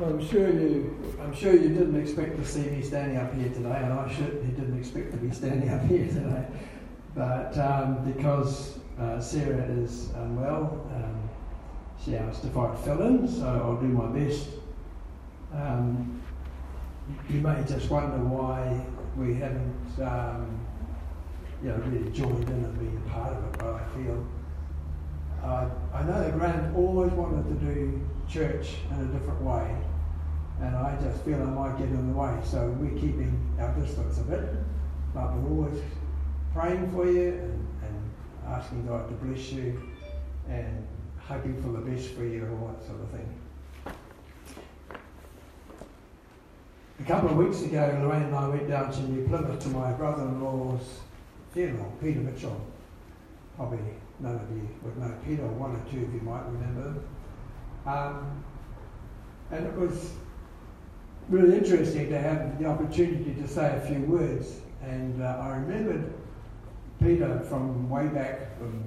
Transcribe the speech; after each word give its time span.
I'm 0.00 0.24
sure 0.24 0.48
you. 0.48 0.96
I'm 1.20 1.34
sure 1.34 1.52
you 1.52 1.70
didn't 1.70 2.00
expect 2.00 2.36
to 2.36 2.46
see 2.46 2.70
me 2.70 2.82
standing 2.82 3.16
up 3.16 3.34
here 3.34 3.48
today, 3.48 3.80
and 3.82 3.92
I 3.92 4.08
certainly 4.14 4.54
didn't 4.54 4.78
expect 4.78 5.10
to 5.10 5.16
be 5.16 5.32
standing 5.32 5.70
up 5.70 5.84
here 5.86 6.06
today. 6.06 6.46
But 7.16 7.58
um, 7.58 8.04
because 8.04 8.78
uh, 9.00 9.20
Sarah 9.20 9.64
is 9.64 10.10
unwell, 10.10 10.86
um, 10.94 11.28
she 12.04 12.16
asked 12.16 12.44
if 12.44 12.56
I'd 12.56 12.78
fill 12.80 13.02
in, 13.02 13.26
so 13.26 13.46
I'll 13.46 13.80
do 13.80 13.88
my 13.88 14.06
best. 14.06 14.46
Um, 15.52 16.22
you 17.28 17.40
may 17.40 17.64
just 17.66 17.90
wonder 17.90 18.18
why 18.18 18.80
we 19.16 19.34
haven't, 19.34 20.00
um, 20.00 20.60
you 21.60 21.70
know, 21.70 21.76
really 21.86 22.10
joined 22.12 22.48
in 22.48 22.54
and 22.54 22.78
been 22.78 23.02
a 23.04 23.10
part 23.10 23.32
of 23.32 23.44
it. 23.44 23.58
But 23.58 23.74
I 23.74 23.84
feel 23.96 24.24
uh, 25.42 25.68
I 25.94 26.02
know 26.02 26.20
that 26.20 26.38
Graham 26.38 26.74
always 26.76 27.12
wanted 27.12 27.44
to 27.48 27.64
do 27.64 28.06
church 28.28 28.74
in 28.90 29.00
a 29.00 29.04
different 29.06 29.40
way, 29.42 29.74
and 30.60 30.76
I 30.76 30.98
just 31.00 31.22
feel 31.24 31.40
I 31.40 31.46
might 31.46 31.78
get 31.78 31.88
in 31.88 32.12
the 32.12 32.18
way. 32.18 32.36
So 32.44 32.68
we're 32.78 32.98
keeping 32.98 33.56
our 33.60 33.72
distance 33.74 34.18
a 34.18 34.22
bit, 34.22 34.54
but 35.14 35.32
we're 35.34 35.50
always 35.50 35.80
praying 36.52 36.90
for 36.90 37.06
you 37.06 37.28
and, 37.28 37.68
and 37.82 38.10
asking 38.46 38.86
God 38.86 39.08
to 39.08 39.14
bless 39.14 39.52
you 39.52 39.80
and 40.48 40.86
hoping 41.18 41.60
for 41.62 41.68
the 41.68 41.78
best 41.78 42.10
for 42.14 42.24
you 42.24 42.44
and 42.44 42.60
all 42.60 42.68
that 42.68 42.86
sort 42.86 43.00
of 43.00 43.10
thing. 43.10 43.34
A 47.00 47.04
couple 47.04 47.30
of 47.30 47.36
weeks 47.36 47.62
ago, 47.62 47.96
Lorraine 48.02 48.24
and 48.24 48.34
I 48.34 48.48
went 48.48 48.68
down 48.68 48.90
to 48.90 49.00
New 49.02 49.28
Plymouth 49.28 49.60
to 49.60 49.68
my 49.68 49.92
brother-in-law's 49.92 51.00
funeral, 51.52 51.92
Peter 52.00 52.20
Mitchell. 52.20 52.60
Probably 53.56 53.78
none 54.18 54.34
of 54.34 54.50
you 54.50 54.68
would 54.82 54.96
know 54.98 55.14
Peter, 55.24 55.46
one 55.46 55.76
or 55.76 55.82
two 55.90 56.04
of 56.04 56.12
you 56.12 56.20
might 56.22 56.44
remember 56.46 56.82
him. 56.82 57.04
Um, 57.86 58.44
and 59.52 59.66
it 59.66 59.74
was 59.74 60.12
really 61.28 61.58
interesting 61.58 62.08
to 62.08 62.18
have 62.18 62.58
the 62.58 62.66
opportunity 62.66 63.34
to 63.34 63.48
say 63.48 63.76
a 63.76 63.80
few 63.86 64.00
words. 64.00 64.60
And 64.82 65.22
uh, 65.22 65.38
I 65.40 65.56
remembered 65.56 66.12
Peter 67.00 67.40
from 67.48 67.88
way 67.90 68.08
back, 68.08 68.58
from, 68.58 68.84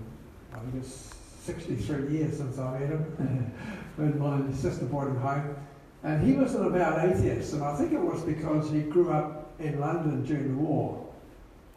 I 0.54 0.58
it's 0.78 1.14
63 1.44 2.10
years 2.10 2.38
since 2.38 2.58
I 2.60 2.80
met 2.80 2.90
him, 2.90 3.54
when 3.96 4.20
my 4.20 4.54
sister 4.54 4.86
brought 4.86 5.08
him 5.08 5.18
home. 5.18 5.56
And 6.04 6.26
he 6.26 6.34
was 6.34 6.56
an 6.56 6.66
avowed 6.66 7.12
atheist, 7.12 7.54
and 7.54 7.64
I 7.64 7.76
think 7.76 7.94
it 7.94 8.02
was 8.02 8.24
because 8.24 8.72
he 8.72 8.82
grew 8.82 9.12
up 9.12 9.54
in 9.60 9.80
London 9.80 10.24
during 10.26 10.50
the 10.50 10.64
war. 10.64 11.08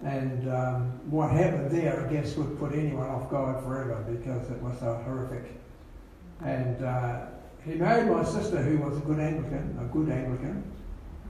And 0.03 0.51
um, 0.51 1.01
what 1.11 1.31
happened 1.31 1.71
there, 1.71 2.07
I 2.07 2.13
guess, 2.13 2.35
would 2.37 2.59
put 2.59 2.73
anyone 2.73 3.09
off 3.09 3.31
God 3.31 3.63
forever 3.63 4.05
because 4.11 4.51
it 4.51 4.61
was 4.63 4.79
so 4.79 4.95
horrific. 5.05 5.61
And 6.43 6.83
uh, 6.83 7.27
he 7.65 7.75
married 7.75 8.11
my 8.11 8.25
sister, 8.25 8.63
who 8.63 8.79
was 8.79 8.97
a 8.99 9.01
good 9.01 9.19
Anglican, 9.19 9.79
a 9.81 9.85
good 9.93 10.11
Anglican, 10.11 10.63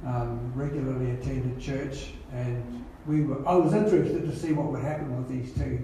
um, 0.06 0.52
regularly 0.54 1.12
attended 1.12 1.60
church, 1.60 2.12
and 2.32 2.84
we 3.06 3.22
were. 3.22 3.46
I 3.48 3.54
was 3.54 3.74
interested 3.74 4.24
to 4.24 4.36
see 4.36 4.52
what 4.52 4.72
would 4.72 4.82
happen 4.82 5.16
with 5.16 5.28
these 5.28 5.54
two. 5.54 5.80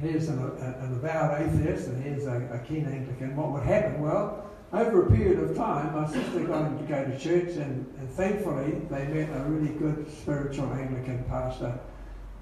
Here's 0.00 0.28
an, 0.28 0.38
a, 0.38 0.84
an 0.84 0.92
avowed 0.94 1.40
atheist, 1.40 1.88
and 1.88 2.02
here's 2.02 2.26
a, 2.26 2.48
a 2.52 2.58
keen 2.66 2.86
Anglican. 2.86 3.34
What 3.36 3.52
would 3.52 3.62
happen? 3.62 4.02
Well, 4.02 4.44
over 4.72 5.06
a 5.06 5.10
period 5.10 5.38
of 5.38 5.56
time, 5.56 5.94
my 5.94 6.06
sister 6.06 6.40
got 6.44 6.66
him 6.66 6.78
to 6.78 6.84
go 6.84 7.04
to 7.04 7.18
church, 7.18 7.56
and, 7.56 7.86
and 7.98 8.10
thankfully, 8.10 8.72
they 8.90 9.06
met 9.06 9.30
a 9.34 9.44
really 9.44 9.72
good 9.78 10.10
spiritual 10.10 10.72
Anglican 10.72 11.24
pastor 11.24 11.78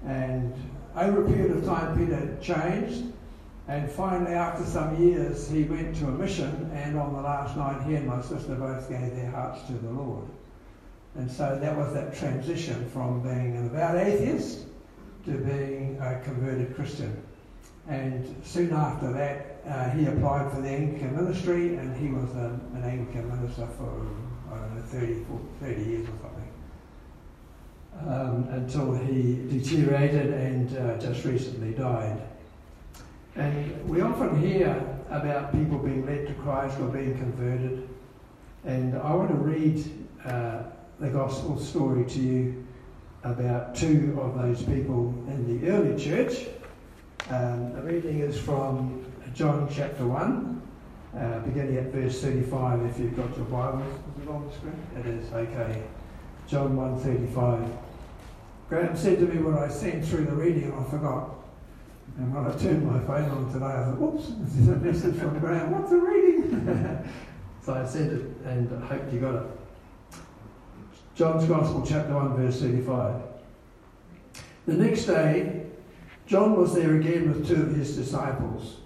and 0.05 0.53
over 0.95 1.25
a 1.25 1.27
period 1.27 1.57
of 1.57 1.65
time, 1.65 1.97
Peter 1.97 2.37
changed. 2.41 3.11
And 3.67 3.89
finally, 3.89 4.33
after 4.33 4.63
some 4.63 5.01
years, 5.01 5.49
he 5.49 5.63
went 5.63 5.95
to 5.97 6.07
a 6.07 6.11
mission. 6.11 6.69
And 6.73 6.97
on 6.97 7.13
the 7.13 7.21
last 7.21 7.57
night, 7.57 7.81
he 7.87 7.95
and 7.95 8.07
my 8.07 8.21
sister 8.21 8.55
both 8.55 8.87
gave 8.89 9.15
their 9.15 9.31
hearts 9.31 9.65
to 9.67 9.73
the 9.73 9.89
Lord. 9.89 10.25
And 11.15 11.31
so 11.31 11.57
that 11.59 11.75
was 11.75 11.93
that 11.93 12.15
transition 12.15 12.87
from 12.89 13.21
being 13.21 13.57
an 13.57 13.67
avowed 13.67 14.07
atheist 14.07 14.65
to 15.25 15.31
being 15.31 15.97
a 15.99 16.19
converted 16.23 16.75
Christian. 16.75 17.23
And 17.87 18.35
soon 18.43 18.73
after 18.73 19.11
that, 19.13 19.61
uh, 19.67 19.89
he 19.91 20.05
applied 20.05 20.51
for 20.51 20.61
the 20.61 20.69
Anglican 20.69 21.15
ministry, 21.15 21.75
and 21.75 21.95
he 21.95 22.09
was 22.09 22.29
a, 22.35 22.59
an 22.75 22.83
Anglican 22.83 23.29
minister 23.29 23.67
for, 23.77 24.07
I 24.51 24.57
don't 24.57 24.75
know, 24.75 24.81
30, 24.81 25.25
30 25.61 25.89
years 25.89 26.03
or 26.03 26.17
something 26.21 26.35
um, 28.07 28.47
until 28.51 28.93
he 28.93 29.47
deteriorated 29.49 30.33
and 30.33 30.77
uh, 30.77 30.97
just 30.97 31.25
recently 31.25 31.71
died. 31.71 32.21
And 33.35 33.89
we 33.89 34.01
often 34.01 34.39
hear 34.41 34.81
about 35.09 35.51
people 35.51 35.77
being 35.77 36.05
led 36.05 36.27
to 36.27 36.33
Christ 36.35 36.79
or 36.79 36.87
being 36.87 37.17
converted. 37.17 37.87
And 38.63 38.97
I 38.97 39.13
want 39.13 39.29
to 39.29 39.35
read 39.35 39.83
uh, 40.25 40.63
the 40.99 41.09
gospel 41.09 41.59
story 41.59 42.05
to 42.05 42.19
you 42.19 42.65
about 43.23 43.75
two 43.75 44.17
of 44.21 44.37
those 44.39 44.63
people 44.63 45.13
in 45.27 45.59
the 45.59 45.69
early 45.69 46.01
church. 46.01 46.47
Um, 47.29 47.73
the 47.73 47.81
reading 47.81 48.19
is 48.19 48.39
from 48.39 49.03
John 49.33 49.67
chapter 49.69 50.05
1, 50.05 50.61
uh, 51.17 51.39
beginning 51.39 51.77
at 51.77 51.85
verse 51.85 52.21
35 52.21 52.85
if 52.85 52.99
you've 52.99 53.17
got 53.17 53.35
your 53.35 53.45
Bibles. 53.47 53.83
Is 54.17 54.23
it 54.23 54.29
on 54.29 54.47
the 54.47 54.53
screen? 54.53 54.87
It 54.97 55.05
is, 55.07 55.33
okay. 55.33 55.83
John 56.47 56.77
1.35. 56.77 57.77
Graham 58.69 58.95
said 58.95 59.19
to 59.19 59.25
me 59.25 59.41
when 59.41 59.57
I 59.57 59.67
sent 59.67 60.05
through 60.05 60.25
the 60.25 60.35
reading, 60.35 60.71
I 60.73 60.83
forgot. 60.89 61.44
And 62.17 62.33
when 62.33 62.45
I 62.45 62.57
turned 62.57 62.85
my 62.85 62.99
phone 62.99 63.29
on 63.29 63.51
today, 63.51 63.65
I 63.65 63.83
thought, 63.85 63.99
whoops, 63.99 64.31
this 64.39 64.61
is 64.61 64.67
a 64.69 64.75
message 64.77 65.15
from 65.17 65.39
Graham. 65.39 65.71
What's 65.71 65.89
the 65.89 65.97
reading? 65.97 67.09
so 67.61 67.73
I 67.73 67.85
sent 67.85 68.13
it 68.13 68.21
and 68.45 68.83
I 68.83 68.87
hope 68.87 69.13
you 69.13 69.19
got 69.19 69.35
it. 69.35 69.45
John's 71.15 71.45
Gospel, 71.45 71.85
chapter 71.85 72.13
1, 72.13 72.35
verse 72.35 72.61
35. 72.61 73.21
The 74.65 74.73
next 74.73 75.05
day, 75.05 75.65
John 76.25 76.55
was 76.55 76.73
there 76.73 76.95
again 76.95 77.29
with 77.29 77.47
two 77.47 77.61
of 77.61 77.75
his 77.75 77.95
disciples. 77.95 78.77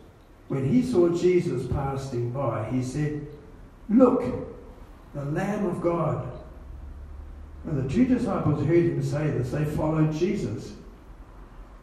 When 0.47 0.67
he 0.67 0.81
saw 0.81 1.09
Jesus 1.09 1.67
passing 1.67 2.31
by, 2.31 2.69
he 2.71 2.83
said, 2.83 3.27
Look, 3.89 4.23
the 5.13 5.25
Lamb 5.25 5.65
of 5.65 5.81
God 5.81 6.39
when 7.63 7.85
the 7.85 7.93
two 7.93 8.05
disciples 8.05 8.65
heard 8.65 8.85
him 8.85 9.03
say 9.03 9.29
this, 9.31 9.51
they 9.51 9.65
followed 9.65 10.13
Jesus. 10.13 10.73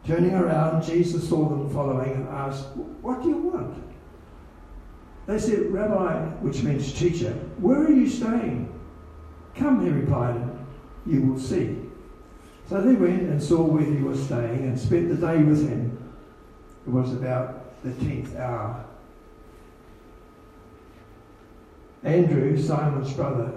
Turning 0.05 0.33
around, 0.33 0.83
Jesus 0.83 1.27
saw 1.27 1.49
them 1.49 1.69
following 1.69 2.11
and 2.13 2.27
asked, 2.29 2.67
What 3.01 3.21
do 3.21 3.29
you 3.29 3.37
want? 3.37 3.83
They 5.25 5.39
said, 5.39 5.71
Rabbi, 5.71 6.25
which 6.39 6.63
means 6.63 6.93
teacher, 6.93 7.33
where 7.59 7.83
are 7.83 7.91
you 7.91 8.09
staying? 8.09 8.73
Come, 9.55 9.83
he 9.83 9.89
replied, 9.89 10.41
you 11.05 11.21
will 11.21 11.39
see. 11.39 11.77
So 12.69 12.81
they 12.81 12.93
went 12.93 13.23
and 13.23 13.41
saw 13.41 13.61
where 13.61 13.83
he 13.83 14.01
was 14.01 14.23
staying 14.23 14.63
and 14.63 14.79
spent 14.79 15.09
the 15.09 15.15
day 15.15 15.41
with 15.43 15.67
him. 15.67 15.97
It 16.85 16.89
was 16.89 17.13
about 17.13 17.83
the 17.83 17.91
tenth 17.93 18.35
hour. 18.37 18.85
Andrew, 22.03 22.57
Simon's 22.57 23.11
brother, 23.13 23.51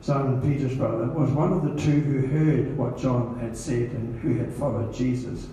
Simon 0.00 0.40
Peter's 0.40 0.76
brother, 0.76 1.06
was 1.06 1.30
one 1.30 1.52
of 1.52 1.64
the 1.64 1.80
two 1.80 2.00
who 2.00 2.26
heard 2.26 2.76
what 2.76 2.98
John 2.98 3.38
had 3.40 3.56
said 3.56 3.90
and 3.90 4.18
who 4.20 4.34
had 4.34 4.52
followed 4.52 4.94
Jesus. 4.94 5.48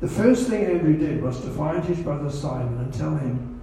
The 0.00 0.08
first 0.08 0.48
thing 0.48 0.64
Andrew 0.64 0.96
did 0.96 1.22
was 1.22 1.40
to 1.42 1.50
find 1.50 1.84
his 1.84 1.98
brother 1.98 2.30
Simon 2.30 2.78
and 2.78 2.94
tell 2.94 3.16
him, 3.16 3.60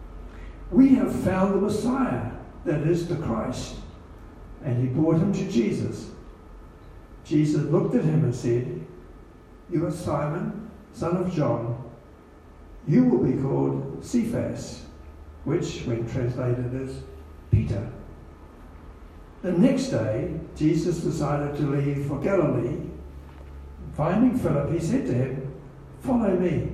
We 0.72 0.90
have 0.96 1.14
found 1.24 1.54
the 1.54 1.62
Messiah, 1.62 2.32
that 2.66 2.82
is 2.82 3.08
the 3.08 3.16
Christ. 3.16 3.76
And 4.64 4.82
he 4.82 4.88
brought 4.88 5.16
him 5.16 5.34
to 5.34 5.50
Jesus. 5.50 6.12
Jesus 7.24 7.64
looked 7.64 7.96
at 7.96 8.04
him 8.04 8.24
and 8.24 8.36
said, 8.36 8.86
You 9.72 9.86
are 9.86 9.92
Simon, 9.92 10.70
son 10.94 11.18
of 11.18 11.34
John. 11.34 11.84
You 12.88 13.06
will 13.06 13.24
be 13.24 13.42
called 13.42 14.06
Cephas, 14.06 14.86
which, 15.44 15.84
when 15.86 16.08
translated, 16.08 16.74
is 16.74 17.02
Peter. 17.52 17.92
The 19.48 19.58
next 19.58 19.88
day, 19.88 20.38
Jesus 20.58 20.98
decided 20.98 21.56
to 21.56 21.72
leave 21.72 22.06
for 22.08 22.20
Galilee. 22.20 22.82
Finding 23.94 24.38
Philip, 24.38 24.74
he 24.74 24.80
said 24.82 25.06
to 25.06 25.14
him, 25.14 25.54
Follow 26.02 26.38
me. 26.38 26.74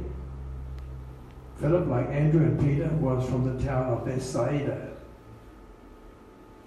Philip, 1.59 1.87
like 1.87 2.09
Andrew 2.09 2.41
and 2.41 2.59
Peter, 2.59 2.87
was 2.95 3.29
from 3.29 3.43
the 3.43 3.63
town 3.63 3.93
of 3.93 4.05
Bethsaida. 4.05 4.89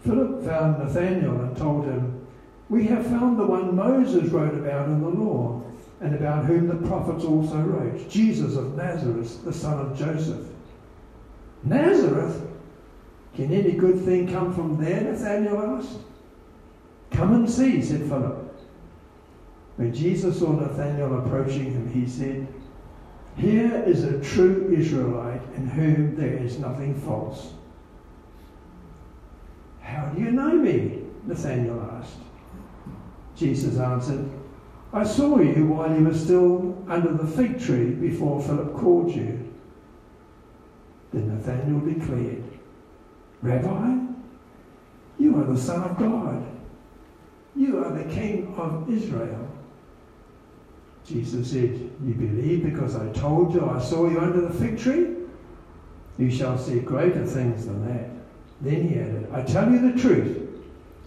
Philip 0.05 0.45
found 0.45 0.79
Nathanael 0.79 1.41
and 1.41 1.57
told 1.57 1.87
him, 1.87 2.25
We 2.69 2.87
have 2.87 3.05
found 3.09 3.37
the 3.37 3.45
one 3.45 3.75
Moses 3.75 4.31
wrote 4.31 4.55
about 4.55 4.87
in 4.87 5.01
the 5.01 5.09
law, 5.09 5.61
and 6.01 6.15
about 6.15 6.45
whom 6.45 6.69
the 6.69 6.87
prophets 6.87 7.25
also 7.25 7.59
wrote, 7.59 8.09
Jesus 8.09 8.55
of 8.55 8.77
Nazareth, 8.77 9.45
the 9.45 9.53
son 9.53 9.85
of 9.85 9.99
Joseph. 9.99 10.47
Nazareth? 11.65 12.47
Can 13.37 13.53
any 13.53 13.73
good 13.73 14.01
thing 14.01 14.33
come 14.33 14.55
from 14.55 14.83
there? 14.83 15.03
Nathanael 15.03 15.79
asked. 15.79 15.99
Come 17.11 17.35
and 17.35 17.49
see, 17.49 17.83
said 17.83 18.09
Philip. 18.09 18.43
When 19.77 19.93
Jesus 19.93 20.39
saw 20.39 20.53
Nathanael 20.53 21.19
approaching 21.19 21.73
him, 21.73 21.93
he 21.93 22.09
said, 22.09 22.49
Here 23.37 23.85
is 23.87 24.05
a 24.05 24.21
true 24.21 24.75
Israelite 24.77 25.43
in 25.55 25.69
whom 25.69 26.17
there 26.17 26.39
is 26.39 26.59
nothing 26.59 26.99
false. 27.03 27.53
How 29.83 30.07
do 30.07 30.23
you 30.23 30.31
know 30.31 30.53
me? 30.53 31.03
Nathanael 31.27 31.91
asked. 31.93 32.17
Jesus 33.37 33.77
answered, 33.79 34.31
I 34.95 35.05
saw 35.05 35.39
you 35.41 35.67
while 35.67 35.95
you 35.95 36.07
were 36.07 36.15
still 36.15 36.83
under 36.89 37.13
the 37.13 37.27
fig 37.27 37.61
tree 37.61 37.91
before 37.91 38.41
Philip 38.41 38.75
called 38.75 39.15
you. 39.15 39.53
Then 41.13 41.37
Nathanael 41.37 41.81
declared, 41.81 42.56
Rabbi, 43.43 43.99
you 45.19 45.37
are 45.41 45.45
the 45.45 45.59
Son 45.59 45.83
of 45.83 45.99
God. 45.99 46.47
You 47.55 47.85
are 47.85 47.91
the 47.91 48.05
King 48.13 48.55
of 48.57 48.91
Israel. 48.91 49.49
Jesus 51.07 51.51
said, 51.53 51.91
You 52.05 52.15
believe 52.15 52.65
because 52.65 52.97
I 52.97 53.09
told 53.13 53.55
you 53.55 53.69
I 53.69 53.81
saw 53.81 54.09
you 54.09 54.21
under 54.21 54.41
the 54.41 54.53
fig 54.53 54.79
tree? 54.79 55.15
You 56.19 56.31
shall 56.31 56.59
see 56.59 56.81
greater 56.81 57.25
things 57.25 57.67
than 57.67 57.87
that. 57.87 58.11
Then 58.61 58.89
he 58.89 58.99
added, 58.99 59.29
I 59.33 59.43
tell 59.43 59.71
you 59.71 59.93
the 59.93 60.01
truth. 60.01 60.43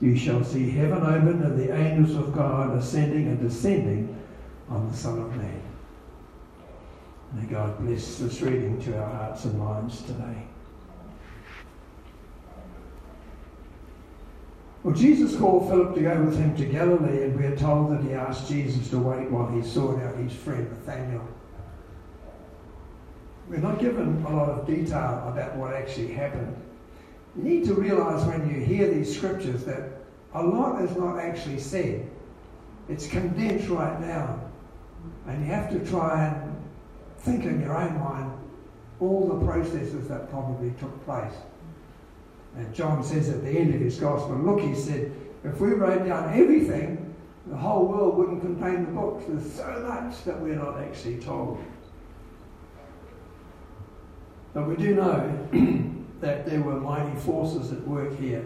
You 0.01 0.15
shall 0.15 0.43
see 0.43 0.69
heaven 0.69 1.03
open 1.03 1.43
and 1.43 1.59
the 1.59 1.75
angels 1.75 2.15
of 2.15 2.33
God 2.33 2.77
ascending 2.77 3.27
and 3.27 3.39
descending 3.39 4.15
on 4.69 4.89
the 4.89 4.95
Son 4.95 5.19
of 5.19 5.35
Man. 5.35 5.61
May 7.33 7.45
God 7.47 7.77
bless 7.79 8.17
this 8.17 8.41
reading 8.41 8.81
to 8.83 8.97
our 8.97 9.13
hearts 9.13 9.45
and 9.45 9.59
minds 9.59 10.01
today. 10.03 10.47
Well, 14.83 14.95
Jesus 14.95 15.35
called 15.35 15.69
Philip 15.69 15.93
to 15.95 16.01
go 16.01 16.23
with 16.23 16.37
him 16.37 16.55
to 16.55 16.65
Galilee, 16.65 17.23
and 17.23 17.37
we 17.37 17.45
are 17.45 17.55
told 17.57 17.91
that 17.91 18.01
he 18.01 18.13
asked 18.13 18.47
Jesus 18.47 18.89
to 18.91 18.97
wait 18.97 19.29
while 19.29 19.51
he 19.51 19.61
sought 19.61 20.01
out 20.01 20.15
his 20.15 20.33
friend 20.33 20.69
Nathanael. 20.71 21.27
We're 23.49 23.57
not 23.57 23.79
given 23.79 24.23
a 24.25 24.35
lot 24.35 24.49
of 24.49 24.65
detail 24.65 25.25
about 25.27 25.57
what 25.57 25.73
actually 25.73 26.13
happened. 26.13 26.55
You 27.35 27.43
need 27.43 27.65
to 27.65 27.73
realize 27.73 28.25
when 28.25 28.49
you 28.49 28.63
hear 28.63 28.89
these 28.89 29.13
scriptures 29.13 29.65
that 29.65 29.99
a 30.33 30.43
lot 30.43 30.81
is 30.81 30.95
not 30.95 31.19
actually 31.19 31.59
said. 31.59 32.09
It's 32.87 33.07
condensed 33.07 33.67
right 33.67 33.99
now. 33.99 34.39
And 35.27 35.45
you 35.45 35.51
have 35.51 35.69
to 35.71 35.85
try 35.89 36.27
and 36.27 36.55
think 37.17 37.43
in 37.43 37.59
your 37.59 37.75
own 37.75 37.99
mind 37.99 38.31
all 38.99 39.27
the 39.27 39.45
processes 39.45 40.07
that 40.07 40.29
probably 40.29 40.71
took 40.79 41.03
place. 41.05 41.33
And 42.57 42.73
John 42.73 43.03
says 43.03 43.29
at 43.29 43.43
the 43.43 43.51
end 43.51 43.73
of 43.75 43.81
his 43.81 43.97
gospel, 43.99 44.35
look, 44.35 44.61
he 44.61 44.75
said, 44.75 45.11
if 45.43 45.59
we 45.59 45.69
wrote 45.69 46.05
down 46.05 46.33
everything, 46.33 47.15
the 47.47 47.57
whole 47.57 47.87
world 47.87 48.17
wouldn't 48.17 48.41
contain 48.41 48.85
the 48.85 48.91
books. 48.91 49.25
There's 49.27 49.53
so 49.53 49.85
much 49.87 50.23
that 50.25 50.39
we're 50.39 50.55
not 50.55 50.79
actually 50.79 51.17
told. 51.17 51.63
But 54.53 54.67
we 54.67 54.75
do 54.75 54.95
know 54.95 55.47
that 56.21 56.45
there 56.45 56.61
were 56.61 56.79
mighty 56.79 57.17
forces 57.19 57.71
at 57.71 57.87
work 57.87 58.17
here. 58.19 58.45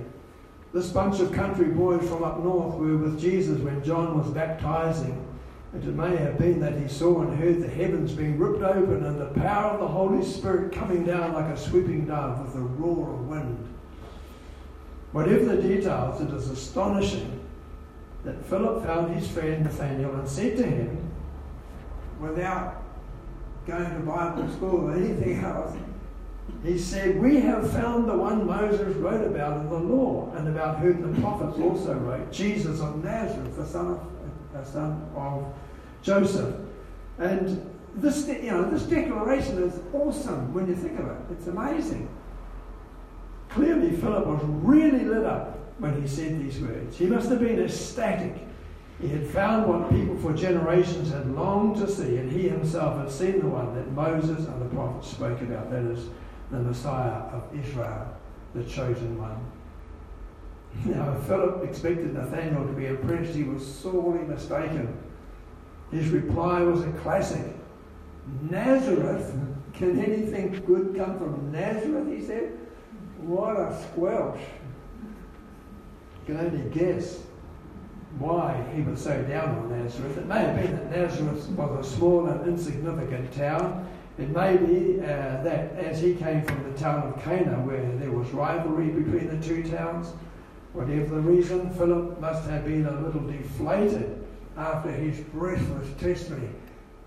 This 0.73 0.89
bunch 0.89 1.19
of 1.19 1.31
country 1.31 1.67
boys 1.67 2.07
from 2.07 2.23
up 2.23 2.39
north 2.43 2.75
were 2.75 2.97
with 2.97 3.19
Jesus 3.19 3.59
when 3.59 3.83
John 3.83 4.17
was 4.17 4.29
baptizing. 4.29 5.27
And 5.73 5.83
it 5.83 5.95
may 5.95 6.15
have 6.17 6.37
been 6.37 6.59
that 6.59 6.79
he 6.79 6.87
saw 6.87 7.21
and 7.21 7.37
heard 7.37 7.61
the 7.61 7.67
heavens 7.67 8.11
being 8.11 8.37
ripped 8.37 8.63
open 8.63 9.05
and 9.05 9.19
the 9.19 9.39
power 9.41 9.71
of 9.71 9.79
the 9.79 9.87
Holy 9.87 10.23
Spirit 10.23 10.71
coming 10.71 11.03
down 11.03 11.33
like 11.33 11.45
a 11.45 11.57
sweeping 11.57 12.05
dove 12.05 12.45
with 12.45 12.55
a 12.55 12.59
roar 12.59 13.13
of 13.13 13.27
wind. 13.27 13.72
Whatever 15.13 15.55
the 15.55 15.61
details, 15.61 16.19
it 16.21 16.29
is 16.31 16.49
astonishing 16.49 17.39
that 18.25 18.43
Philip 18.45 18.83
found 18.83 19.15
his 19.15 19.29
friend 19.29 19.63
Nathanael 19.63 20.15
and 20.15 20.27
said 20.27 20.57
to 20.57 20.63
him, 20.63 21.11
without 22.19 22.83
going 23.67 23.93
to 23.93 23.99
Bible 23.99 24.49
school 24.51 24.89
or 24.89 24.95
anything 24.95 25.43
else, 25.43 25.75
he 26.63 26.77
said, 26.77 27.21
We 27.21 27.39
have 27.41 27.71
found 27.71 28.09
the 28.09 28.17
one 28.17 28.45
Moses 28.45 28.95
wrote 28.97 29.25
about 29.25 29.61
in 29.61 29.69
the 29.69 29.77
law, 29.77 30.31
and 30.35 30.47
about 30.47 30.79
whom 30.79 31.13
the 31.13 31.21
prophets 31.21 31.59
also 31.59 31.93
wrote, 31.93 32.31
Jesus 32.31 32.81
of 32.81 33.03
Nazareth, 33.03 33.55
the 33.55 33.65
son 33.65 33.87
of, 33.91 34.01
the 34.53 34.65
son 34.65 35.09
of 35.15 35.53
Joseph. 36.01 36.55
And 37.17 37.69
this, 37.95 38.27
you 38.27 38.51
know, 38.51 38.69
this 38.69 38.83
declaration 38.83 39.61
is 39.61 39.79
awesome 39.93 40.53
when 40.53 40.67
you 40.67 40.75
think 40.75 40.99
of 40.99 41.07
it. 41.07 41.17
It's 41.31 41.47
amazing. 41.47 42.09
Clearly, 43.53 43.91
Philip 43.91 44.25
was 44.25 44.41
really 44.43 45.05
lit 45.05 45.25
up 45.25 45.59
when 45.77 46.01
he 46.01 46.07
said 46.07 46.39
these 46.39 46.59
words. 46.59 46.97
He 46.97 47.05
must 47.05 47.29
have 47.29 47.39
been 47.39 47.63
ecstatic. 47.63 48.33
He 48.99 49.07
had 49.07 49.27
found 49.27 49.67
what 49.67 49.91
people 49.91 50.17
for 50.17 50.33
generations 50.33 51.11
had 51.11 51.29
longed 51.35 51.77
to 51.77 51.87
see, 51.87 52.17
and 52.17 52.31
he 52.31 52.49
himself 52.49 52.97
had 52.97 53.11
seen 53.11 53.41
the 53.41 53.47
one 53.47 53.75
that 53.75 53.91
Moses 53.91 54.47
and 54.47 54.59
the 54.59 54.65
prophets 54.73 55.09
spoke 55.09 55.39
about 55.41 55.69
that 55.69 55.83
is, 55.83 56.09
the 56.49 56.59
Messiah 56.59 57.21
of 57.31 57.43
Israel, 57.55 58.07
the 58.55 58.63
chosen 58.63 59.19
one. 59.21 59.37
Now, 60.85 61.13
if 61.13 61.23
Philip 61.27 61.63
expected 61.63 62.15
Nathanael 62.15 62.65
to 62.65 62.73
be 62.73 62.87
impressed, 62.87 63.35
he 63.35 63.43
was 63.43 63.63
sorely 63.63 64.23
mistaken. 64.23 64.97
His 65.91 66.09
reply 66.09 66.61
was 66.61 66.81
a 66.81 66.91
classic. 66.93 67.45
Nazareth? 68.49 69.35
Can 69.73 69.99
anything 69.99 70.63
good 70.65 70.95
come 70.95 71.19
from 71.19 71.51
Nazareth? 71.51 72.07
He 72.07 72.25
said. 72.25 72.57
What 73.25 73.55
a 73.55 73.81
squelch. 73.81 74.39
You 76.27 76.35
can 76.35 76.45
only 76.45 76.69
guess 76.71 77.19
why 78.19 78.65
he 78.75 78.81
was 78.81 79.01
so 79.01 79.21
down 79.23 79.57
on 79.57 79.69
Nazareth. 79.69 80.17
It 80.17 80.27
may 80.27 80.39
have 80.39 80.55
been 80.61 80.75
that 80.75 80.91
Nazareth 80.91 81.47
was 81.49 81.87
a 81.87 81.89
small 81.89 82.27
and 82.27 82.45
insignificant 82.47 83.33
town. 83.33 83.87
It 84.17 84.29
may 84.29 84.57
be 84.57 84.99
uh, 84.99 85.05
that 85.41 85.75
as 85.77 86.01
he 86.01 86.15
came 86.15 86.43
from 86.43 86.63
the 86.69 86.77
town 86.77 87.13
of 87.13 87.23
Cana, 87.23 87.59
where 87.61 87.95
there 87.97 88.11
was 88.11 88.29
rivalry 88.31 88.89
between 88.89 89.27
the 89.27 89.45
two 89.45 89.63
towns, 89.63 90.11
whatever 90.73 91.15
the 91.15 91.21
reason, 91.21 91.73
Philip 91.75 92.19
must 92.19 92.47
have 92.49 92.65
been 92.65 92.85
a 92.85 93.01
little 93.01 93.21
deflated 93.21 94.21
after 94.57 94.91
his 94.91 95.19
breathless 95.27 95.87
testimony. 95.97 96.49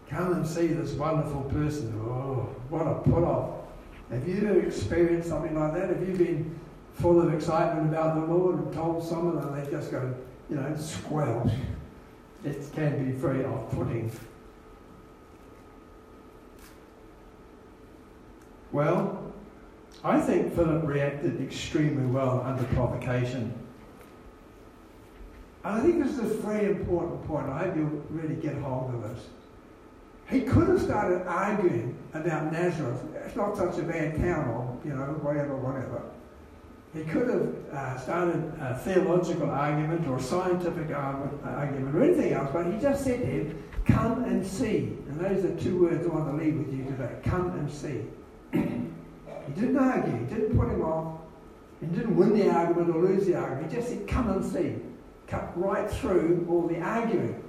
Come 0.09 0.33
and 0.33 0.47
see 0.47 0.69
this 0.69 0.93
wonderful 0.93 1.43
person. 1.43 1.93
Oh, 2.07 2.49
what 2.71 2.87
a 2.87 2.95
put 2.95 3.23
off. 3.23 3.66
Have 4.11 4.29
you 4.29 4.61
experienced 4.61 5.29
something 5.29 5.59
like 5.59 5.75
that? 5.75 5.89
Have 5.89 6.09
you 6.09 6.15
been 6.17 6.59
full 6.95 7.21
of 7.21 7.35
excitement 7.35 7.89
about 7.89 8.15
the 8.15 8.33
Lord 8.33 8.59
and 8.59 8.73
told 8.73 9.07
someone 9.07 9.39
and 9.39 9.57
they 9.57 9.71
just 9.71 9.91
go, 9.91 10.15
you 10.49 10.57
know, 10.57 10.77
squelch? 10.77 11.51
It 12.45 12.71
can 12.75 13.05
be 13.05 13.11
very 13.11 13.45
off 13.45 13.71
putting. 13.73 14.11
Well, 18.71 19.33
I 20.05 20.21
think 20.21 20.55
Philip 20.55 20.87
reacted 20.87 21.41
extremely 21.41 22.07
well 22.07 22.43
under 22.45 22.63
provocation. 22.75 23.53
And 25.65 25.75
I 25.75 25.81
think 25.81 26.05
this 26.05 26.13
is 26.13 26.21
a 26.21 26.35
very 26.37 26.67
important 26.67 27.27
point. 27.27 27.49
I 27.49 27.65
hope 27.65 27.77
you'll 27.77 28.05
really 28.11 28.37
get 28.37 28.55
hold 28.59 28.95
of 28.95 29.03
this. 29.03 29.27
He 30.29 30.41
could 30.41 30.69
have 30.69 30.83
started 30.83 31.27
arguing 31.27 31.97
about 32.13 32.53
Nazareth. 32.53 33.01
It's 33.25 33.37
not 33.37 33.57
such 33.57 33.79
a 33.79 33.83
bad 33.83 34.17
town, 34.17 34.49
or 34.49 34.79
you 34.85 34.93
know, 34.93 35.05
whatever, 35.23 35.57
whatever. 35.57 36.03
He 36.95 37.05
could 37.05 37.29
have 37.29 37.55
uh, 37.73 37.99
started 37.99 38.53
a 38.61 38.77
theological 38.79 39.51
argument 39.51 40.07
or 40.09 40.17
a 40.17 40.23
scientific 40.23 40.91
argument 40.97 41.95
or 41.95 42.03
anything 42.03 42.33
else, 42.33 42.51
but 42.53 42.67
he 42.67 42.79
just 42.81 43.05
said 43.05 43.21
to 43.21 43.27
him, 43.27 43.63
"Come 43.85 44.25
and 44.25 44.45
see." 44.45 44.97
And 45.09 45.21
those 45.21 45.45
are 45.45 45.55
two 45.63 45.81
words 45.83 46.05
I 46.05 46.09
want 46.09 46.37
to 46.37 46.45
leave 46.45 46.57
with 46.57 46.73
you 46.73 46.85
today: 46.85 47.17
"Come 47.23 47.51
and 47.51 47.71
see." 47.71 48.03
he 48.53 49.53
didn't 49.61 49.77
argue. 49.77 50.17
He 50.17 50.35
didn't 50.35 50.59
put 50.59 50.71
him 50.71 50.83
off. 50.83 51.21
He 51.81 51.87
didn't 51.87 52.17
win 52.17 52.33
the 52.37 52.51
argument 52.51 52.97
or 52.97 53.03
lose 53.03 53.27
the 53.27 53.37
argument. 53.37 53.71
He 53.71 53.77
just 53.77 53.91
said, 53.91 54.09
"Come 54.09 54.31
and 54.31 54.45
see." 54.45 54.77
Cut 55.29 55.53
right 55.57 55.91
through 55.91 56.47
all 56.49 56.67
the 56.67 56.81
arguing. 56.81 57.43